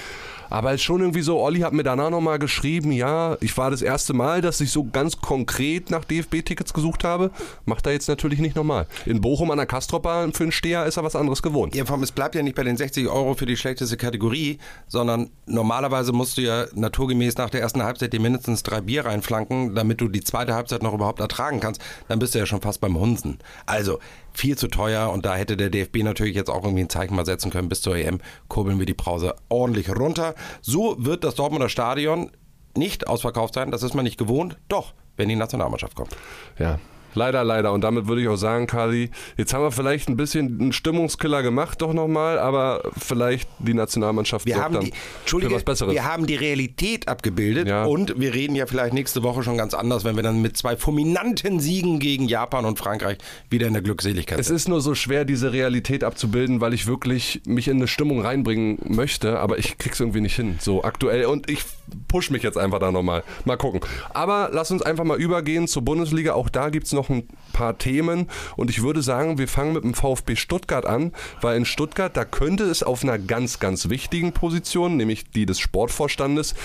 Aber 0.53 0.69
es 0.69 0.75
ist 0.75 0.83
schon 0.83 1.01
irgendwie 1.01 1.23
so, 1.23 1.39
Olli 1.39 1.61
hat 1.61 1.73
mir 1.73 1.81
danach 1.81 2.11
nochmal 2.11 2.37
geschrieben, 2.37 2.91
ja, 2.91 3.37
ich 3.41 3.57
war 3.57 3.71
das 3.71 3.81
erste 3.81 4.13
Mal, 4.13 4.39
dass 4.39 4.61
ich 4.61 4.69
so 4.69 4.83
ganz 4.83 5.19
konkret 5.19 5.89
nach 5.89 6.05
DFB-Tickets 6.05 6.73
gesucht 6.73 7.03
habe. 7.03 7.31
Macht 7.65 7.87
er 7.87 7.93
jetzt 7.93 8.07
natürlich 8.07 8.37
nicht 8.37 8.55
nochmal. 8.55 8.85
In 9.07 9.19
Bochum 9.19 9.49
an 9.49 9.57
der 9.57 9.65
Kastropbahn 9.65 10.31
für 10.31 10.43
einen 10.43 10.51
Steher 10.51 10.85
ist 10.85 10.97
er 10.97 11.03
was 11.03 11.15
anderes 11.15 11.41
gewohnt. 11.41 11.73
Ja, 11.73 11.85
allem, 11.85 12.03
es 12.03 12.11
bleibt 12.11 12.35
ja 12.35 12.43
nicht 12.43 12.55
bei 12.55 12.61
den 12.61 12.77
60 12.77 13.07
Euro 13.07 13.33
für 13.33 13.47
die 13.47 13.57
schlechteste 13.57 13.97
Kategorie, 13.97 14.59
sondern 14.87 15.31
normalerweise 15.47 16.11
musst 16.11 16.37
du 16.37 16.43
ja 16.43 16.67
naturgemäß 16.75 17.35
nach 17.37 17.49
der 17.49 17.61
ersten 17.61 17.81
Halbzeit 17.81 18.13
dir 18.13 18.19
mindestens 18.19 18.61
drei 18.61 18.81
Bier 18.81 19.05
reinflanken, 19.05 19.73
damit 19.73 20.01
du 20.01 20.07
die 20.07 20.21
zweite 20.21 20.53
Halbzeit 20.53 20.83
noch 20.83 20.93
überhaupt 20.93 21.19
ertragen 21.19 21.61
kannst. 21.61 21.81
Dann 22.09 22.19
bist 22.19 22.35
du 22.35 22.39
ja 22.39 22.45
schon 22.45 22.61
fast 22.61 22.79
beim 22.79 22.95
Hunsen. 22.99 23.39
Also, 23.65 23.97
viel 24.33 24.57
zu 24.57 24.67
teuer 24.67 25.11
und 25.11 25.25
da 25.25 25.35
hätte 25.35 25.57
der 25.57 25.69
DFB 25.69 25.97
natürlich 26.03 26.35
jetzt 26.35 26.49
auch 26.49 26.63
irgendwie 26.63 26.83
ein 26.83 26.89
Zeichen 26.89 27.15
mal 27.15 27.25
setzen 27.25 27.51
können. 27.51 27.69
Bis 27.69 27.81
zur 27.81 27.95
EM 27.95 28.19
kurbeln 28.47 28.79
wir 28.79 28.85
die 28.85 28.93
Brause 28.93 29.35
ordentlich 29.49 29.89
runter. 29.89 30.35
So 30.61 30.95
wird 30.99 31.23
das 31.23 31.35
Dortmunder 31.35 31.69
Stadion 31.69 32.31
nicht 32.75 33.07
ausverkauft 33.07 33.53
sein. 33.53 33.71
Das 33.71 33.83
ist 33.83 33.93
man 33.93 34.03
nicht 34.03 34.17
gewohnt. 34.17 34.57
Doch, 34.67 34.93
wenn 35.15 35.29
die 35.29 35.35
Nationalmannschaft 35.35 35.95
kommt. 35.95 36.15
Ja, 36.57 36.79
Leider, 37.15 37.43
leider. 37.43 37.71
Und 37.71 37.81
damit 37.81 38.07
würde 38.07 38.21
ich 38.21 38.27
auch 38.27 38.35
sagen, 38.35 38.67
Kali, 38.67 39.09
jetzt 39.37 39.53
haben 39.53 39.63
wir 39.63 39.71
vielleicht 39.71 40.09
ein 40.09 40.17
bisschen 40.17 40.59
einen 40.59 40.73
Stimmungskiller 40.73 41.43
gemacht, 41.43 41.81
doch 41.81 41.93
nochmal, 41.93 42.39
aber 42.39 42.81
vielleicht 42.97 43.49
die 43.59 43.73
Nationalmannschaft 43.73 44.45
wir 44.45 44.57
haben 44.57 44.73
dann 44.73 44.85
die, 44.85 44.93
für 45.25 45.51
was 45.51 45.63
Besseres. 45.63 45.93
Wir 45.93 46.05
haben 46.05 46.27
die 46.27 46.35
Realität 46.35 47.07
abgebildet 47.07 47.67
ja. 47.67 47.85
und 47.85 48.19
wir 48.19 48.33
reden 48.33 48.55
ja 48.55 48.65
vielleicht 48.65 48.93
nächste 48.93 49.23
Woche 49.23 49.43
schon 49.43 49.57
ganz 49.57 49.73
anders, 49.73 50.03
wenn 50.03 50.15
wir 50.15 50.23
dann 50.23 50.41
mit 50.41 50.57
zwei 50.57 50.75
fulminanten 50.75 51.59
Siegen 51.59 51.99
gegen 51.99 52.27
Japan 52.27 52.65
und 52.65 52.77
Frankreich 52.77 53.17
wieder 53.49 53.67
in 53.67 53.73
der 53.73 53.81
Glückseligkeit 53.81 54.37
sind. 54.37 54.55
Es 54.55 54.61
ist 54.61 54.67
nur 54.67 54.81
so 54.81 54.95
schwer, 54.95 55.25
diese 55.25 55.53
Realität 55.53 56.03
abzubilden, 56.03 56.61
weil 56.61 56.73
ich 56.73 56.87
wirklich 56.87 57.41
mich 57.45 57.67
in 57.67 57.77
eine 57.77 57.87
Stimmung 57.87 58.21
reinbringen 58.21 58.79
möchte, 58.83 59.39
aber 59.39 59.57
ich 59.57 59.77
krieg's 59.77 59.99
irgendwie 59.99 60.21
nicht 60.21 60.35
hin, 60.35 60.57
so 60.59 60.83
aktuell. 60.83 61.25
Und 61.25 61.49
ich 61.49 61.63
push 62.07 62.29
mich 62.29 62.43
jetzt 62.43 62.57
einfach 62.57 62.79
da 62.79 62.91
nochmal. 62.91 63.23
Mal 63.45 63.57
gucken. 63.57 63.81
Aber 64.13 64.49
lass 64.51 64.71
uns 64.71 64.81
einfach 64.81 65.03
mal 65.03 65.19
übergehen 65.19 65.67
zur 65.67 65.83
Bundesliga. 65.83 66.33
Auch 66.33 66.49
da 66.49 66.69
gibt 66.69 66.87
es 66.87 66.93
noch 67.03 67.09
ein 67.09 67.27
paar 67.51 67.77
Themen. 67.77 68.29
Und 68.55 68.69
ich 68.69 68.81
würde 68.81 69.01
sagen, 69.01 69.37
wir 69.37 69.47
fangen 69.47 69.73
mit 69.73 69.83
dem 69.83 69.93
VfB 69.93 70.35
Stuttgart 70.35 70.85
an, 70.85 71.11
weil 71.41 71.57
in 71.57 71.65
Stuttgart, 71.65 72.15
da 72.15 72.25
könnte 72.25 72.63
es 72.63 72.83
auf 72.83 73.03
einer 73.03 73.19
ganz, 73.19 73.59
ganz 73.59 73.89
wichtigen 73.89 74.31
Position, 74.31 74.97
nämlich 74.97 75.29
die 75.31 75.45
des 75.45 75.59
Sportvorstandes, 75.59 76.55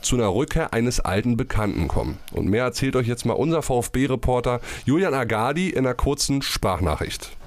zu 0.00 0.16
einer 0.16 0.32
Rückkehr 0.32 0.72
eines 0.72 1.00
alten 1.00 1.36
Bekannten 1.36 1.88
kommen. 1.88 2.18
Und 2.32 2.48
mehr 2.48 2.64
erzählt 2.64 2.96
euch 2.96 3.08
jetzt 3.08 3.26
mal 3.26 3.34
unser 3.34 3.62
VfB-Reporter 3.62 4.60
Julian 4.84 5.14
Agadi 5.14 5.70
in 5.70 5.78
einer 5.78 5.94
kurzen 5.94 6.42
Sprachnachricht. 6.42 7.37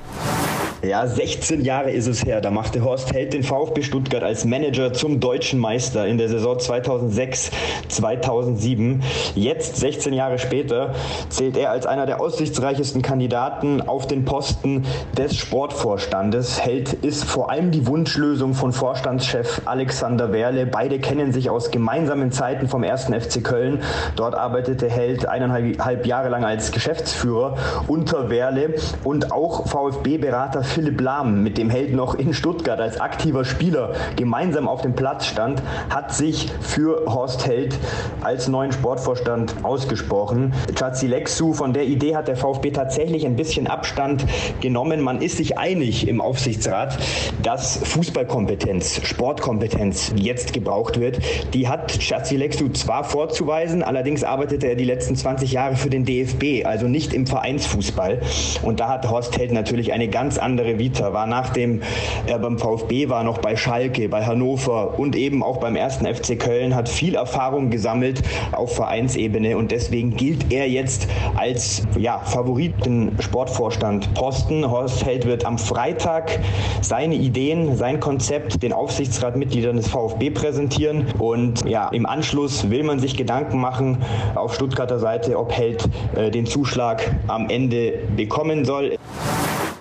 Ja, 0.84 1.06
16 1.06 1.62
Jahre 1.62 1.92
ist 1.92 2.08
es 2.08 2.26
her. 2.26 2.42
Da 2.42 2.50
machte 2.50 2.84
Horst 2.84 3.14
Held 3.14 3.34
den 3.34 3.44
VfB 3.44 3.84
Stuttgart 3.84 4.24
als 4.24 4.46
Manager 4.46 4.92
zum 4.92 5.20
deutschen 5.20 5.60
Meister 5.60 6.08
in 6.08 6.18
der 6.18 6.28
Saison 6.28 6.58
2006, 6.58 7.52
2007. 7.88 9.04
Jetzt, 9.36 9.76
16 9.76 10.12
Jahre 10.12 10.40
später, 10.40 10.96
zählt 11.30 11.56
er 11.56 11.70
als 11.70 11.86
einer 11.86 12.08
der 12.08 12.20
aussichtsreichsten 12.20 13.04
Kandidaten 13.04 13.82
auf 13.82 14.08
den 14.08 14.26
Posten 14.26 14.84
des 15.16 15.36
Sportvorstandes. 15.36 16.60
Held 16.60 16.94
ist 16.94 17.26
vor 17.26 17.52
allem 17.52 17.70
die 17.70 17.86
Wunschlösung 17.86 18.56
von 18.56 18.74
Vorstandschef 18.74 19.62
Alexander 19.66 20.34
Werle. 20.34 20.66
Beide 20.66 20.98
kennen 20.98 21.32
sich 21.32 21.52
aus 21.52 21.70
gemeinsamen 21.70 22.32
Zeiten 22.32 22.68
vom 22.68 22.82
ersten 22.82 23.14
FC 23.14 23.44
Köln. 23.44 23.84
Dort 24.16 24.34
arbeitete 24.34 24.90
Held 24.90 25.28
eineinhalb 25.28 26.08
Jahre 26.08 26.30
lang 26.30 26.44
als 26.44 26.72
Geschäftsführer 26.72 27.56
unter 27.86 28.32
Werle 28.32 28.74
und 29.04 29.32
auch 29.32 29.68
VfB-Berater 30.02 30.64
Philipp 30.64 31.00
Lahm, 31.00 31.44
mit 31.44 31.58
dem 31.58 31.70
Held 31.70 31.94
noch 31.94 32.16
in 32.16 32.34
Stuttgart 32.34 32.80
als 32.80 33.00
aktiver 33.00 33.46
Spieler 33.46 33.94
gemeinsam 34.16 34.68
auf 34.68 34.82
dem 34.82 34.94
Platz 34.94 35.28
stand, 35.28 35.62
hat 35.90 36.14
sich 36.14 36.50
für 36.60 37.06
Horst 37.06 37.46
Held 37.46 37.78
als 38.22 38.48
neuen 38.48 38.72
Sportvorstand 38.72 39.54
ausgesprochen. 39.64 40.54
Chazi 40.76 41.06
Lexu, 41.08 41.54
von 41.54 41.74
der 41.74 41.86
Idee 41.86 42.16
hat 42.16 42.28
der 42.28 42.36
VfB 42.36 42.72
tatsächlich 42.72 43.26
ein 43.26 43.36
bisschen 43.36 43.68
Abstand 43.68 44.26
genommen. 44.60 45.02
Man 45.02 45.22
ist 45.22 45.38
sich 45.38 45.60
einig 45.60 46.08
im 46.08 46.20
Aufsichtsrat, 46.20 46.98
dass 47.44 47.78
Fußballkompetenz, 47.78 49.02
Sportkompetenz 49.04 50.14
jetzt 50.16 50.54
gebraucht 50.54 51.00
wird. 51.00 51.20
Die 51.54 51.68
hat 51.68 52.00
Chazi 52.00 52.38
Lexu 52.38 52.70
zwar 52.70 53.04
vorzuweisen, 53.04 53.84
allerdings 53.84 54.24
arbeitete 54.24 54.68
er 54.68 54.76
die 54.76 54.86
letzten 54.86 55.16
20 55.16 55.52
Jahre 55.52 55.76
für 55.76 55.90
den 55.90 56.06
DFB, 56.06 56.66
also 56.66 56.88
nicht 56.88 57.14
im 57.14 57.28
Vereinsfußball. 57.28 58.20
Und 58.64 58.80
da 58.80 58.90
hat 58.90 59.08
Horst 59.08 59.38
Held 59.38 59.52
natürlich 59.52 59.81
eine 59.90 60.08
ganz 60.08 60.38
andere 60.38 60.80
Vita, 60.80 61.14
war 61.14 61.28
nachdem 61.28 61.82
er 62.28 62.40
beim 62.40 62.58
VfB 62.60 63.10
war, 63.10 63.24
noch 63.24 63.40
bei 63.40 63.56
Schalke, 63.56 64.10
bei 64.10 64.26
Hannover 64.26 65.00
und 65.00 65.16
eben 65.16 65.44
auch 65.44 65.58
beim 65.58 65.76
ersten 65.76 66.06
FC 66.06 66.40
Köln, 66.40 66.76
hat 66.76 66.90
viel 66.90 67.16
Erfahrung 67.16 67.70
gesammelt 67.70 68.22
auf 68.52 68.76
Vereinsebene 68.76 69.58
und 69.58 69.72
deswegen 69.72 70.16
gilt 70.16 70.52
er 70.52 70.70
jetzt 70.70 71.08
als 71.36 71.84
ja, 71.98 72.20
Favoriten 72.20 73.18
Sportvorstand 73.20 74.14
Posten. 74.14 74.70
Horst 74.70 75.06
Held 75.06 75.26
wird 75.26 75.46
am 75.46 75.58
Freitag 75.58 76.40
seine 76.82 77.16
Ideen, 77.16 77.76
sein 77.76 78.00
Konzept 78.00 78.62
den 78.62 78.74
Aufsichtsratmitgliedern 78.74 79.78
des 79.78 79.88
VfB 79.88 80.30
präsentieren 80.30 81.06
und 81.20 81.68
ja, 81.68 81.90
im 81.90 82.06
Anschluss 82.06 82.70
will 82.70 82.84
man 82.84 83.00
sich 83.00 83.18
Gedanken 83.18 83.60
machen 83.60 83.98
auf 84.36 84.54
Stuttgarter 84.56 85.00
Seite, 85.00 85.38
ob 85.38 85.52
Held 85.52 85.88
äh, 86.16 86.32
den 86.32 86.46
Zuschlag 86.46 87.16
am 87.28 87.50
Ende 87.50 87.94
bekommen 88.16 88.66
soll. 88.66 88.98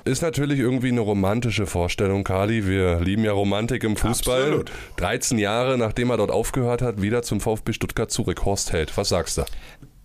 Ist 0.05 0.23
natürlich 0.23 0.59
irgendwie 0.59 0.89
eine 0.89 1.01
romantische 1.01 1.67
Vorstellung, 1.67 2.25
Kali. 2.25 2.67
Wir 2.67 3.01
lieben 3.01 3.25
ja 3.25 3.33
Romantik 3.33 3.85
im 3.85 3.97
Fußball. 3.97 4.43
Absolut. 4.43 4.73
13 4.97 5.39
Jahre 5.39 5.77
nachdem 5.77 6.11
er 6.11 6.17
dort 6.17 6.31
aufgehört 6.31 6.83
hat, 6.83 7.03
wieder 7.03 7.23
zum 7.23 7.41
VfB 7.41 7.73
Stuttgart 7.73 8.11
zurück. 8.11 8.45
Horst 8.45 8.73
Held, 8.73 8.97
was 8.97 9.11
sagst 9.11 9.39
du? 9.39 9.45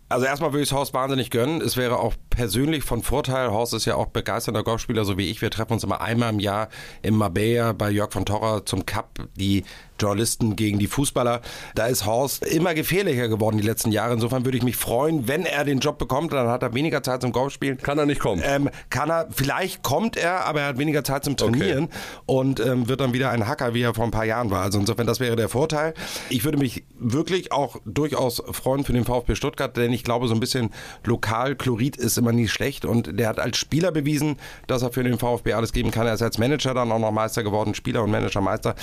Also 0.09 0.25
erstmal 0.25 0.51
würde 0.51 0.63
ich 0.63 0.69
es 0.69 0.75
Horst 0.75 0.93
wahnsinnig 0.93 1.31
gönnen. 1.31 1.61
Es 1.61 1.77
wäre 1.77 1.99
auch 1.99 2.13
persönlich 2.35 2.83
von 2.83 3.01
Vorteil. 3.01 3.49
Horst 3.49 3.73
ist 3.73 3.85
ja 3.85 3.95
auch 3.95 4.07
begeisterter 4.07 4.63
Golfspieler, 4.63 5.05
so 5.05 5.17
wie 5.17 5.29
ich. 5.29 5.41
Wir 5.41 5.49
treffen 5.49 5.73
uns 5.73 5.83
immer 5.83 6.01
einmal 6.01 6.31
im 6.33 6.39
Jahr 6.39 6.69
im 7.01 7.15
Marbella 7.15 7.73
bei 7.73 7.89
Jörg 7.89 8.11
von 8.11 8.25
Torra 8.25 8.65
zum 8.65 8.85
Cup. 8.85 9.27
Die 9.35 9.63
Journalisten 9.99 10.55
gegen 10.55 10.79
die 10.79 10.87
Fußballer. 10.87 11.41
Da 11.73 11.87
ist 11.87 12.05
Horst 12.05 12.45
immer 12.45 12.73
gefährlicher 12.73 13.27
geworden 13.27 13.57
die 13.57 13.63
letzten 13.63 13.91
Jahre. 13.91 14.13
Insofern 14.13 14.45
würde 14.45 14.57
ich 14.57 14.63
mich 14.63 14.75
freuen, 14.75 15.27
wenn 15.27 15.45
er 15.45 15.63
den 15.63 15.79
Job 15.79 15.97
bekommt. 15.97 16.33
Dann 16.33 16.47
hat 16.47 16.63
er 16.63 16.73
weniger 16.73 17.01
Zeit 17.01 17.21
zum 17.21 17.31
Golfspielen. 17.31 17.77
Kann 17.77 17.97
er 17.97 18.05
nicht 18.05 18.19
kommen? 18.19 18.41
Ähm, 18.45 18.69
kann 18.89 19.09
er, 19.09 19.27
vielleicht 19.31 19.83
kommt 19.83 20.17
er, 20.17 20.45
aber 20.45 20.61
er 20.61 20.67
hat 20.67 20.77
weniger 20.77 21.03
Zeit 21.03 21.23
zum 21.23 21.37
Trainieren 21.37 21.85
okay. 21.85 21.93
und 22.25 22.59
ähm, 22.59 22.89
wird 22.89 22.99
dann 22.99 23.13
wieder 23.13 23.31
ein 23.31 23.47
Hacker, 23.47 23.73
wie 23.73 23.81
er 23.81 23.93
vor 23.93 24.03
ein 24.03 24.11
paar 24.11 24.25
Jahren 24.25 24.51
war. 24.51 24.63
Also 24.63 24.79
insofern, 24.79 25.07
das 25.07 25.19
wäre 25.19 25.35
der 25.35 25.49
Vorteil. 25.49 25.93
Ich 26.29 26.43
würde 26.43 26.57
mich 26.57 26.83
wirklich 26.99 27.51
auch 27.51 27.77
durchaus 27.85 28.43
freuen 28.51 28.83
für 28.83 28.93
den 28.93 29.05
VfB 29.05 29.35
Stuttgart, 29.35 29.75
denn 29.77 29.93
ich 29.93 30.03
glaube, 30.03 30.27
so 30.27 30.33
ein 30.33 30.39
bisschen 30.39 30.71
Lokalchlorid 31.05 31.95
ist 31.95 32.17
immer 32.25 32.33
nie 32.33 32.47
schlecht 32.47 32.85
und 32.85 33.19
der 33.19 33.29
hat 33.29 33.39
als 33.39 33.57
Spieler 33.57 33.91
bewiesen, 33.91 34.37
dass 34.65 34.81
er 34.81 34.91
für 34.91 35.03
den 35.03 35.19
VfB 35.19 35.53
alles 35.53 35.73
geben 35.73 35.91
kann. 35.91 36.07
Er 36.07 36.15
ist 36.15 36.23
als 36.23 36.39
Manager 36.39 36.73
dann 36.73 36.91
auch 36.91 36.97
noch 36.97 37.11
Meister 37.11 37.43
geworden, 37.43 37.75
Spieler 37.75 38.03
und 38.03 38.09
Managermeister. 38.09 38.73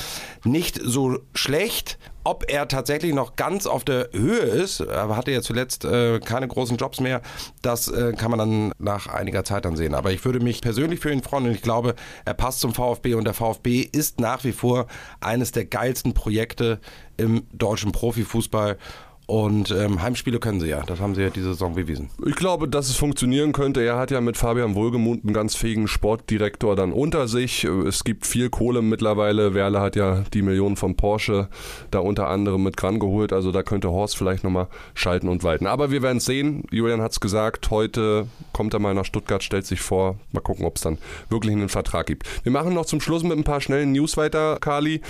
Nicht 0.45 0.81
so 0.83 1.19
schlecht. 1.35 1.99
Ob 2.25 2.45
er 2.49 2.69
tatsächlich 2.69 3.13
noch 3.13 3.35
ganz 3.35 3.67
auf 3.67 3.85
der 3.85 4.11
Höhe 4.13 4.39
ist, 4.39 4.79
er 4.79 5.17
hatte 5.17 5.33
ja 5.33 5.43
zuletzt 5.43 5.85
äh, 5.85 6.21
keine 6.21 6.47
großen 6.47 6.77
Jobs 6.77 7.01
mehr, 7.01 7.21
das 7.63 7.89
äh, 7.89 8.13
kann 8.13 8.31
man 8.31 8.39
dann 8.39 8.73
nach 8.79 9.09
einiger 9.09 9.43
Zeit 9.43 9.65
dann 9.65 9.75
sehen. 9.75 9.93
Aber 9.93 10.13
ich 10.13 10.25
würde 10.25 10.39
mich 10.39 10.61
persönlich 10.61 11.01
für 11.01 11.11
ihn 11.11 11.25
freuen 11.25 11.47
und 11.47 11.51
ich 11.51 11.63
glaube, 11.63 11.97
er 12.25 12.35
passt 12.35 12.61
zum 12.61 12.75
VfB 12.75 13.15
und 13.15 13.25
der 13.25 13.35
VfB 13.35 13.81
ist 13.81 14.21
nach 14.21 14.45
wie 14.45 14.53
vor 14.53 14.87
eines 15.21 15.51
der 15.51 15.65
geilsten 15.65 16.15
Projekte 16.15 16.79
im 17.17 17.43
deutschen 17.53 17.91
Profifußball. 17.91 18.79
Und 19.27 19.71
ähm, 19.71 20.03
Heimspiele 20.03 20.41
können 20.41 20.61
sie 20.61 20.69
ja. 20.69 20.83
Das 20.83 21.01
haben 21.01 21.15
sie 21.15 21.23
ja 21.23 21.31
diese 21.31 21.53
Saison 21.53 21.75
bewiesen. 21.75 22.11
Ich 22.27 22.35
glaube, 22.35 22.69
dass 22.69 22.89
es 22.89 22.97
funktionieren 22.97 23.53
könnte. 23.53 23.81
Er 23.81 23.97
hat 23.97 24.11
ja 24.11 24.21
mit 24.21 24.37
Fabian 24.37 24.75
Wohlgemuth 24.75 25.25
einen 25.25 25.33
ganz 25.33 25.55
fähigen 25.55 25.87
Sportdirektor 25.87 26.75
dann 26.75 26.93
unter 26.93 27.29
sich. 27.29 27.65
Es 27.65 28.03
gibt 28.05 28.27
viel 28.27 28.51
Kohle 28.51 28.83
mittlerweile. 28.83 29.55
Werle 29.55 29.81
hat 29.81 29.97
ja 29.97 30.25
die 30.35 30.43
Millionen 30.43 30.77
von 30.77 30.97
Porsche 30.97 31.49
da 31.93 32.01
unter 32.01 32.29
anderem 32.29 32.65
mit 32.65 32.81
dran 32.83 32.99
geholt. 32.99 33.33
Also 33.33 33.53
da 33.53 33.63
könnte 33.63 33.91
Horst 33.91 34.17
vielleicht 34.17 34.43
nochmal 34.43 34.67
schalten 34.95 35.29
und 35.29 35.45
walten. 35.45 35.67
Aber 35.67 35.91
wir 35.93 36.03
werden 36.03 36.19
es 36.19 36.25
sehen. 36.25 36.65
Julian 36.71 37.01
hat 37.01 37.13
es 37.13 37.21
gesagt. 37.21 37.71
Heute 37.71 38.27
kommt 38.53 38.75
er 38.75 38.81
mal 38.81 38.93
nach 38.93 39.05
Stuttgart, 39.05 39.43
stellt 39.43 39.67
sich 39.67 39.81
vor. 39.81 40.19
Mal 40.33 40.41
gucken, 40.41 40.67
ob 40.67 40.77
es 40.77 40.83
dann 40.83 40.99
wirklich 41.31 41.53
einen 41.55 41.69
Vertrag 41.69 42.07
gibt. 42.07 42.27
Wir 42.43 42.53
machen 42.53 42.75
noch 42.75 42.87
zum 42.87 43.01
Schluss 43.01 43.23
mit 43.23 43.39
ein 43.39 43.45
paar 43.45 43.61
schnellen 43.61 43.93
News 43.93 44.17
weiter, 44.17 44.59
Kali. 44.61 45.01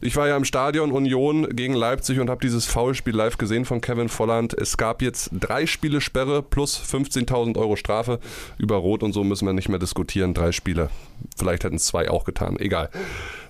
Ich 0.00 0.16
war 0.16 0.26
ja 0.26 0.36
im 0.36 0.44
Stadion 0.44 0.90
Union 0.90 1.48
gegen 1.54 1.74
Leipzig 1.74 2.18
und 2.18 2.28
habe 2.28 2.40
dieses 2.42 2.66
Foulspiel 2.66 3.14
live 3.14 3.38
gesehen 3.38 3.59
von 3.64 3.80
Kevin 3.80 4.08
Volland. 4.08 4.54
Es 4.54 4.76
gab 4.76 5.02
jetzt 5.02 5.30
drei 5.32 5.66
Spiele 5.66 6.00
Sperre 6.00 6.42
plus 6.42 6.78
15.000 6.80 7.56
Euro 7.58 7.76
Strafe. 7.76 8.20
Über 8.58 8.76
Rot 8.76 9.02
und 9.02 9.12
so 9.12 9.24
müssen 9.24 9.46
wir 9.46 9.52
nicht 9.52 9.68
mehr 9.68 9.78
diskutieren. 9.78 10.34
Drei 10.34 10.52
Spiele. 10.52 10.90
Vielleicht 11.36 11.64
hätten 11.64 11.76
es 11.76 11.84
zwei 11.84 12.10
auch 12.10 12.24
getan. 12.24 12.58
Egal. 12.58 12.90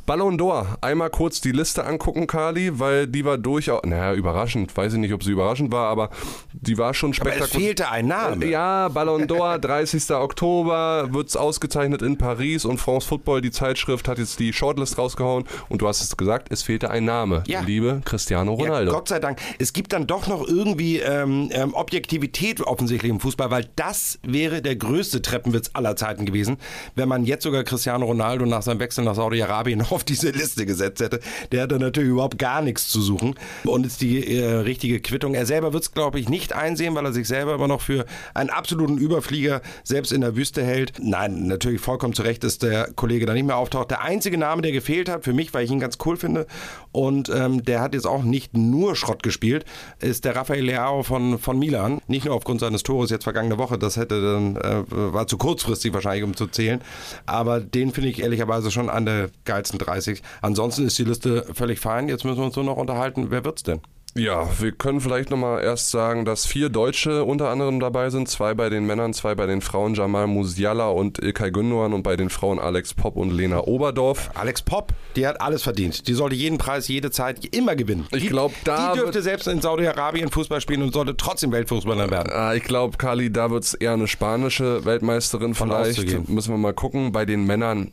Ballon 0.07 0.39
d'Or. 0.39 0.67
Einmal 0.81 1.11
kurz 1.11 1.41
die 1.41 1.53
Liste 1.53 1.85
angucken, 1.85 2.27
Kali, 2.27 2.79
weil 2.79 3.07
die 3.07 3.25
war 3.25 3.39
durchaus, 3.39 3.83
naja, 3.85 4.15
überraschend. 4.15 4.77
Weiß 4.77 4.93
ich 4.93 4.99
nicht, 4.99 5.13
ob 5.13 5.23
sie 5.23 5.33
überraschend 5.33 5.73
war, 5.73 5.89
aber 5.89 6.11
die 6.53 6.79
war 6.79 6.95
schon 6.95 7.15
spektakulär. 7.15 7.45
Aber 7.45 7.57
es 7.57 7.65
fehlte 7.65 7.91
ein 7.91 8.07
Name. 8.07 8.47
Ja, 8.47 8.89
Ballon 8.89 9.27
d'Or, 9.27 9.59
30. 9.59 10.11
Oktober, 10.11 11.09
wird 11.13 11.29
es 11.29 11.37
ausgezeichnet 11.37 12.03
in 12.03 12.19
Paris 12.19 12.65
und 12.65 12.79
France 12.79 13.07
Football, 13.07 13.41
die 13.41 13.51
Zeitschrift, 13.51 14.09
hat 14.09 14.19
jetzt 14.19 14.39
die 14.39 14.53
Shortlist 14.53 14.99
rausgehauen 14.99 15.45
und 15.69 15.83
du 15.83 15.89
hast 15.89 16.03
es 16.03 16.17
gesagt, 16.17 16.49
es 16.51 16.63
fehlte 16.63 16.91
ein 16.91 17.05
Name. 17.05 17.43
Ja. 17.47 17.61
Liebe 17.61 18.01
Cristiano 18.05 18.55
Ronaldo. 18.55 18.91
Ja, 18.91 18.99
Gott 18.99 19.09
sei 19.09 19.19
Dank. 19.19 19.39
Es 19.59 19.73
gibt 19.73 19.93
dann 19.93 20.07
doch 20.07 20.27
noch 20.27 20.47
irgendwie 20.47 20.99
ähm, 20.99 21.51
ähm, 21.53 21.75
Objektivität 21.75 22.61
offensichtlich 22.61 23.11
im 23.11 23.21
Fußball, 23.21 23.51
weil 23.51 23.69
das 23.77 24.19
wäre 24.23 24.63
der 24.63 24.77
größte 24.77 25.23
Treppenwitz 25.23 25.71
aller 25.75 25.97
Zeiten 25.97 26.27
gewesen, 26.27 26.59
wenn 26.95 27.09
man 27.09 27.25
jetzt 27.25 27.45
sogar 27.45 27.65
Cristiano 27.65 28.07
Ronaldo 28.07 28.47
nach 28.47 28.63
seinem 28.63 28.81
Wechsel 28.81 29.05
nach 29.05 29.15
Saudi-Arabien 29.15 29.83
auf 29.91 30.00
diese 30.05 30.31
Liste 30.31 30.67
gesetzt 30.67 31.01
hätte. 31.01 31.21
Der 31.53 31.63
hat 31.63 31.73
da 31.73 31.79
natürlich 31.79 32.11
überhaupt 32.11 32.39
gar 32.39 32.63
nichts 32.63 32.89
zu 32.89 33.01
suchen 33.01 33.35
und 33.65 33.87
ist 33.87 34.01
die 34.01 34.37
äh, 34.37 34.45
richtige 34.57 35.01
Quittung. 35.01 35.35
Er 35.35 35.47
selber 35.47 35.73
wird 35.73 35.83
es, 35.83 35.93
glaube 35.93 36.21
ich, 36.21 36.29
nicht 36.29 36.53
einsehen, 36.53 36.95
weil 36.95 37.05
er 37.05 37.13
sich 37.13 37.29
selber 37.29 37.55
immer 37.55 37.69
noch 37.69 37.81
für 37.81 38.07
einen 38.35 38.51
absoluten 38.51 38.99
Überflieger 38.99 39.63
selbst 39.85 40.13
in 40.13 40.21
der 40.21 40.37
Wüste 40.37 40.65
hält. 40.65 40.95
Nein, 41.01 41.47
natürlich 41.47 41.81
vollkommen 41.81 42.15
zu 42.15 42.23
Recht, 42.23 42.45
dass 42.45 42.59
der 42.59 42.91
Kollege 42.95 43.27
da 43.27 43.35
nicht 43.35 43.47
mehr 43.47 43.57
auftaucht. 43.57 43.91
Der 43.91 44.03
einzige 44.03 44.39
Name, 44.39 44.63
der 44.63 44.73
gefehlt 44.73 45.09
hat, 45.09 45.25
für 45.25 45.33
mich, 45.33 45.53
weil 45.55 45.65
ich 45.65 45.71
ihn 45.71 45.81
ganz 45.81 45.99
cool 46.05 46.17
finde 46.17 46.47
und 46.93 47.29
ähm, 47.29 47.65
der 47.65 47.81
hat 47.81 47.95
jetzt 47.95 48.07
auch 48.07 48.23
nicht 48.23 48.57
nur 48.57 48.97
Schrott 48.97 49.23
gespielt, 49.23 49.65
ist 50.01 50.25
der 50.25 50.37
Rafael 50.37 50.65
Leao 50.65 51.03
von, 51.03 51.39
von 51.39 51.59
Milan. 51.59 52.01
Nicht 52.09 52.25
nur 52.25 52.35
aufgrund 52.35 52.61
seines 52.61 52.83
Tores 52.83 53.11
jetzt 53.11 53.25
vergangene 53.25 53.59
Woche, 53.59 53.79
das 53.79 53.97
hätte 53.97 54.21
dann, 54.21 54.57
äh, 54.57 54.85
war 54.89 55.27
zu 55.27 55.39
kurzfristig 55.39 55.93
wahrscheinlich, 55.93 56.25
um 56.25 56.37
zu 56.37 56.47
zählen. 56.47 56.81
Aber 57.27 57.61
den 57.61 57.93
finde 57.93 58.11
ich 58.11 58.23
ehrlicherweise 58.23 58.71
schon 58.71 58.91
an 58.91 59.07
der 59.07 59.31
geilsten 59.45 59.79
30. 59.81 60.23
Ansonsten 60.43 60.87
ist 60.87 60.99
die 60.99 61.05
Liste 61.05 61.47
völlig 61.53 61.81
fein. 61.81 62.09
Jetzt 62.09 62.25
müssen 62.25 62.39
wir 62.39 62.45
uns 62.45 62.57
nur 62.57 62.65
noch 62.65 62.77
unterhalten. 62.77 63.31
Wer 63.31 63.45
wird's 63.45 63.63
denn? 63.63 63.81
Ja, 64.17 64.49
wir 64.59 64.73
können 64.73 65.01
vielleicht 65.01 65.31
nochmal 65.31 65.63
erst 65.63 65.91
sagen, 65.91 66.25
dass 66.25 66.47
vier 66.47 66.69
Deutsche 66.69 67.25
unter 67.25 67.49
anderem 67.49 67.79
dabei 67.79 68.11
sind. 68.11 68.29
Zwei 68.29 68.55
bei 68.55 68.69
den 68.69 68.87
Männern, 68.87 69.15
zwei 69.15 69.35
bei 69.35 69.47
den 69.47 69.61
Frauen. 69.61 69.95
Jamal 69.95 70.27
Musiala 70.27 70.89
und 70.89 71.19
Ilkay 71.23 71.51
Gündogan 71.51 71.93
und 71.93 72.03
bei 72.03 72.17
den 72.17 72.29
Frauen 72.29 72.59
Alex 72.59 72.95
Popp 72.95 73.17
und 73.17 73.31
Lena 73.31 73.67
Oberdorf. 73.67 74.31
Alex 74.35 74.63
Popp, 74.63 74.93
die 75.17 75.27
hat 75.27 75.41
alles 75.41 75.63
verdient. 75.63 76.09
Die 76.09 76.15
sollte 76.15 76.35
jeden 76.35 76.59
Preis, 76.59 76.89
jede 76.89 77.11
Zeit, 77.11 77.55
immer 77.55 77.77
gewinnen. 77.77 78.07
Ich 78.13 78.29
glaube, 78.29 78.55
da. 78.65 78.93
Die 78.93 78.99
dürfte 78.99 79.23
selbst 79.23 79.47
in 79.47 79.61
Saudi-Arabien 79.61 80.31
Fußball 80.31 80.61
spielen 80.61 80.83
und 80.83 80.93
sollte 80.93 81.17
trotzdem 81.17 81.53
Weltfußballer 81.53 82.11
werden. 82.11 82.33
Ah, 82.33 82.55
ich 82.55 82.65
glaube, 82.65 82.97
Kali, 82.97 83.31
da 83.33 83.51
wird 83.51 83.65
es 83.65 83.75
eher 83.75 83.93
eine 83.93 84.09
spanische 84.09 84.85
Weltmeisterin 84.85 85.55
Von 85.55 85.69
vielleicht. 85.69 86.29
Müssen 86.29 86.53
wir 86.53 86.59
mal 86.59 86.75
gucken. 86.75 87.13
Bei 87.13 87.25
den 87.25 87.47
Männern, 87.47 87.91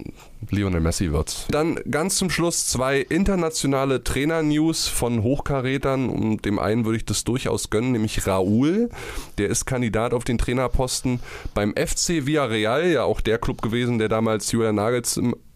Lionel 0.49 0.81
Messi 0.81 1.11
wird's. 1.11 1.45
Dann 1.49 1.79
ganz 1.89 2.17
zum 2.17 2.29
Schluss 2.29 2.67
zwei 2.67 2.99
internationale 2.99 4.03
Trainer-News 4.03 4.87
von 4.87 5.23
Hochkarätern 5.23 6.06
Und 6.09 6.45
dem 6.45 6.59
einen 6.59 6.85
würde 6.85 6.97
ich 6.97 7.05
das 7.05 7.23
durchaus 7.23 7.69
gönnen, 7.69 7.91
nämlich 7.91 8.25
Raúl. 8.25 8.89
Der 9.37 9.49
ist 9.49 9.65
Kandidat 9.65 10.13
auf 10.13 10.23
den 10.23 10.37
Trainerposten 10.37 11.19
beim 11.53 11.73
FC 11.73 12.25
Villarreal, 12.25 12.87
ja 12.87 13.03
auch 13.03 13.21
der 13.21 13.37
Club 13.37 13.61
gewesen, 13.61 13.97
der 13.97 14.09
damals 14.09 14.51
Julian 14.51 14.79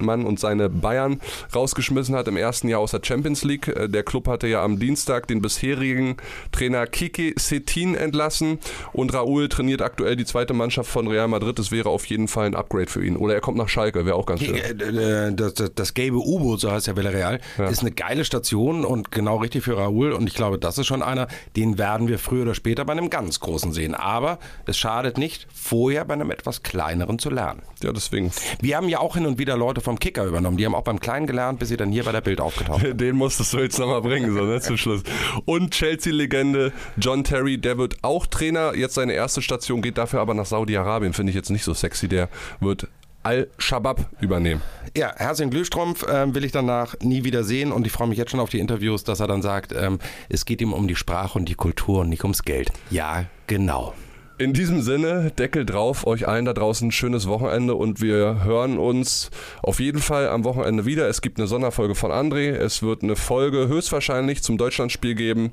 Nagelsmann 0.01 0.25
und 0.25 0.39
seine 0.39 0.69
Bayern 0.69 1.19
rausgeschmissen 1.53 2.15
hat 2.15 2.27
im 2.27 2.37
ersten 2.37 2.67
Jahr 2.67 2.79
aus 2.79 2.91
der 2.91 3.01
Champions 3.03 3.43
League. 3.43 3.67
Äh, 3.67 3.87
der 3.87 4.03
Club 4.03 4.27
hatte 4.27 4.47
ja 4.47 4.63
am 4.63 4.79
Dienstag 4.79 5.27
den 5.27 5.41
bisherigen 5.41 6.17
Trainer 6.51 6.87
Kike 6.87 7.33
Setin 7.37 7.95
entlassen 7.95 8.59
und 8.93 9.13
Raúl 9.13 9.49
trainiert 9.49 9.81
aktuell 9.81 10.15
die 10.15 10.25
zweite 10.25 10.53
Mannschaft 10.53 10.89
von 10.89 11.07
Real 11.07 11.27
Madrid. 11.27 11.57
Das 11.59 11.71
wäre 11.71 11.89
auf 11.89 12.05
jeden 12.05 12.27
Fall 12.27 12.47
ein 12.47 12.55
Upgrade 12.55 12.87
für 12.89 13.05
ihn. 13.05 13.15
Oder 13.15 13.35
er 13.35 13.41
kommt 13.41 13.57
nach 13.57 13.69
Schalke, 13.69 14.05
wäre 14.05 14.15
auch 14.15 14.25
ganz 14.25 14.41
schön. 14.41 14.55
Äh, 14.55 14.71
äh, 14.71 15.33
das, 15.33 15.53
das, 15.53 15.73
das 15.73 15.93
gelbe 15.93 16.17
U-Boot, 16.17 16.59
so 16.59 16.71
heißt 16.71 16.87
ja 16.87 16.95
Villarreal, 16.95 17.39
ja. 17.57 17.67
ist 17.67 17.81
eine 17.81 17.91
geile 17.91 18.25
Station 18.25 18.85
und 18.85 19.11
genau 19.11 19.37
richtig 19.37 19.63
für 19.63 19.77
Raúl. 19.77 20.11
Und 20.11 20.27
ich 20.27 20.33
glaube, 20.33 20.57
das 20.57 20.77
ist 20.77 20.87
schon 20.87 21.01
einer, 21.01 21.27
den 21.55 21.77
werden 21.77 22.07
wir 22.07 22.19
früher 22.19 22.43
oder 22.43 22.55
später 22.55 22.85
bei 22.85 22.93
einem 22.93 23.09
ganz 23.09 23.39
großen 23.39 23.71
sehen. 23.71 23.95
Aber 23.95 24.39
es 24.65 24.77
schadet 24.77 25.17
nicht, 25.17 25.47
vorher 25.53 26.05
bei 26.05 26.13
einem 26.13 26.31
etwas 26.31 26.63
kleineren 26.63 27.19
zu 27.19 27.29
lernen. 27.29 27.61
Ja, 27.83 27.91
deswegen. 27.91 28.31
Wir 28.61 28.77
haben 28.77 28.89
ja 28.89 28.99
auch 28.99 29.15
hin 29.15 29.25
und 29.25 29.37
wieder 29.39 29.57
Leute 29.57 29.81
vom 29.91 29.99
Kicker 29.99 30.23
übernommen. 30.23 30.55
Die 30.55 30.65
haben 30.65 30.73
auch 30.73 30.83
beim 30.83 31.01
Kleinen 31.01 31.27
gelernt, 31.27 31.59
bis 31.59 31.67
sie 31.67 31.75
dann 31.75 31.91
hier 31.91 32.05
bei 32.05 32.13
der 32.13 32.21
Bild 32.21 32.39
aufgetaucht 32.39 32.81
sind. 32.85 33.01
Den 33.01 33.17
musstest 33.17 33.51
du 33.53 33.59
jetzt 33.59 33.77
nochmal 33.77 34.01
bringen, 34.01 34.33
so 34.33 34.45
ne, 34.45 34.61
zum 34.61 34.77
Schluss. 34.77 35.03
Und 35.43 35.71
Chelsea-Legende 35.71 36.71
John 36.95 37.25
Terry, 37.25 37.57
der 37.57 37.77
wird 37.77 37.97
auch 38.03 38.25
Trainer. 38.25 38.73
Jetzt 38.73 38.93
seine 38.93 39.11
erste 39.11 39.41
Station 39.41 39.81
geht 39.81 39.97
dafür 39.97 40.21
aber 40.21 40.33
nach 40.33 40.45
Saudi-Arabien. 40.45 41.11
Finde 41.11 41.31
ich 41.31 41.35
jetzt 41.35 41.49
nicht 41.49 41.65
so 41.65 41.73
sexy. 41.73 42.07
Der 42.07 42.29
wird 42.61 42.87
Al-Shabaab 43.23 44.09
übernehmen. 44.21 44.61
Ja, 44.95 45.13
Herzlichen 45.17 45.51
Glühstrumpf 45.51 46.05
ähm, 46.09 46.33
will 46.33 46.45
ich 46.45 46.53
danach 46.53 46.95
nie 47.01 47.25
wieder 47.25 47.43
sehen 47.43 47.73
und 47.73 47.85
ich 47.85 47.91
freue 47.91 48.07
mich 48.07 48.17
jetzt 48.17 48.31
schon 48.31 48.39
auf 48.39 48.49
die 48.49 48.59
Interviews, 48.59 49.03
dass 49.03 49.19
er 49.19 49.27
dann 49.27 49.41
sagt, 49.41 49.73
ähm, 49.73 49.99
es 50.29 50.45
geht 50.45 50.61
ihm 50.61 50.71
um 50.71 50.87
die 50.87 50.95
Sprache 50.95 51.37
und 51.37 51.49
die 51.49 51.55
Kultur 51.55 52.01
und 52.01 52.09
nicht 52.09 52.23
ums 52.23 52.43
Geld. 52.43 52.71
Ja, 52.89 53.25
genau. 53.47 53.93
In 54.41 54.53
diesem 54.53 54.81
Sinne, 54.81 55.29
Deckel 55.37 55.67
drauf, 55.67 56.07
euch 56.07 56.27
allen 56.27 56.45
da 56.45 56.53
draußen 56.53 56.87
ein 56.87 56.91
schönes 56.91 57.27
Wochenende 57.27 57.75
und 57.75 58.01
wir 58.01 58.43
hören 58.43 58.79
uns 58.79 59.29
auf 59.61 59.79
jeden 59.79 60.01
Fall 60.01 60.29
am 60.29 60.43
Wochenende 60.45 60.83
wieder. 60.83 61.07
Es 61.07 61.21
gibt 61.21 61.37
eine 61.37 61.45
Sonderfolge 61.45 61.93
von 61.93 62.09
André, 62.09 62.49
es 62.49 62.81
wird 62.81 63.03
eine 63.03 63.15
Folge 63.15 63.67
höchstwahrscheinlich 63.67 64.41
zum 64.41 64.57
Deutschlandspiel 64.57 65.13
geben. 65.13 65.51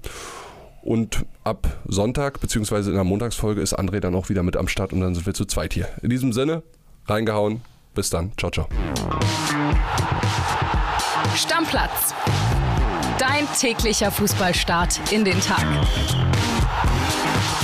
Und 0.80 1.26
ab 1.44 1.68
Sonntag, 1.86 2.40
beziehungsweise 2.40 2.88
in 2.88 2.96
der 2.96 3.04
Montagsfolge, 3.04 3.60
ist 3.60 3.78
André 3.78 4.00
dann 4.00 4.14
auch 4.14 4.30
wieder 4.30 4.42
mit 4.42 4.56
am 4.56 4.68
Start 4.68 4.94
und 4.94 5.02
dann 5.02 5.14
sind 5.14 5.26
wir 5.26 5.34
zu 5.34 5.44
zweit 5.44 5.74
hier. 5.74 5.88
In 6.00 6.08
diesem 6.08 6.32
Sinne, 6.32 6.62
reingehauen. 7.04 7.60
Bis 7.94 8.08
dann. 8.08 8.32
Ciao, 8.38 8.50
ciao. 8.50 8.68
Stammplatz. 11.36 12.14
Dein 13.18 13.46
täglicher 13.60 14.10
Fußballstart 14.10 15.12
in 15.12 15.26
den 15.26 15.38
Tag. 15.42 15.66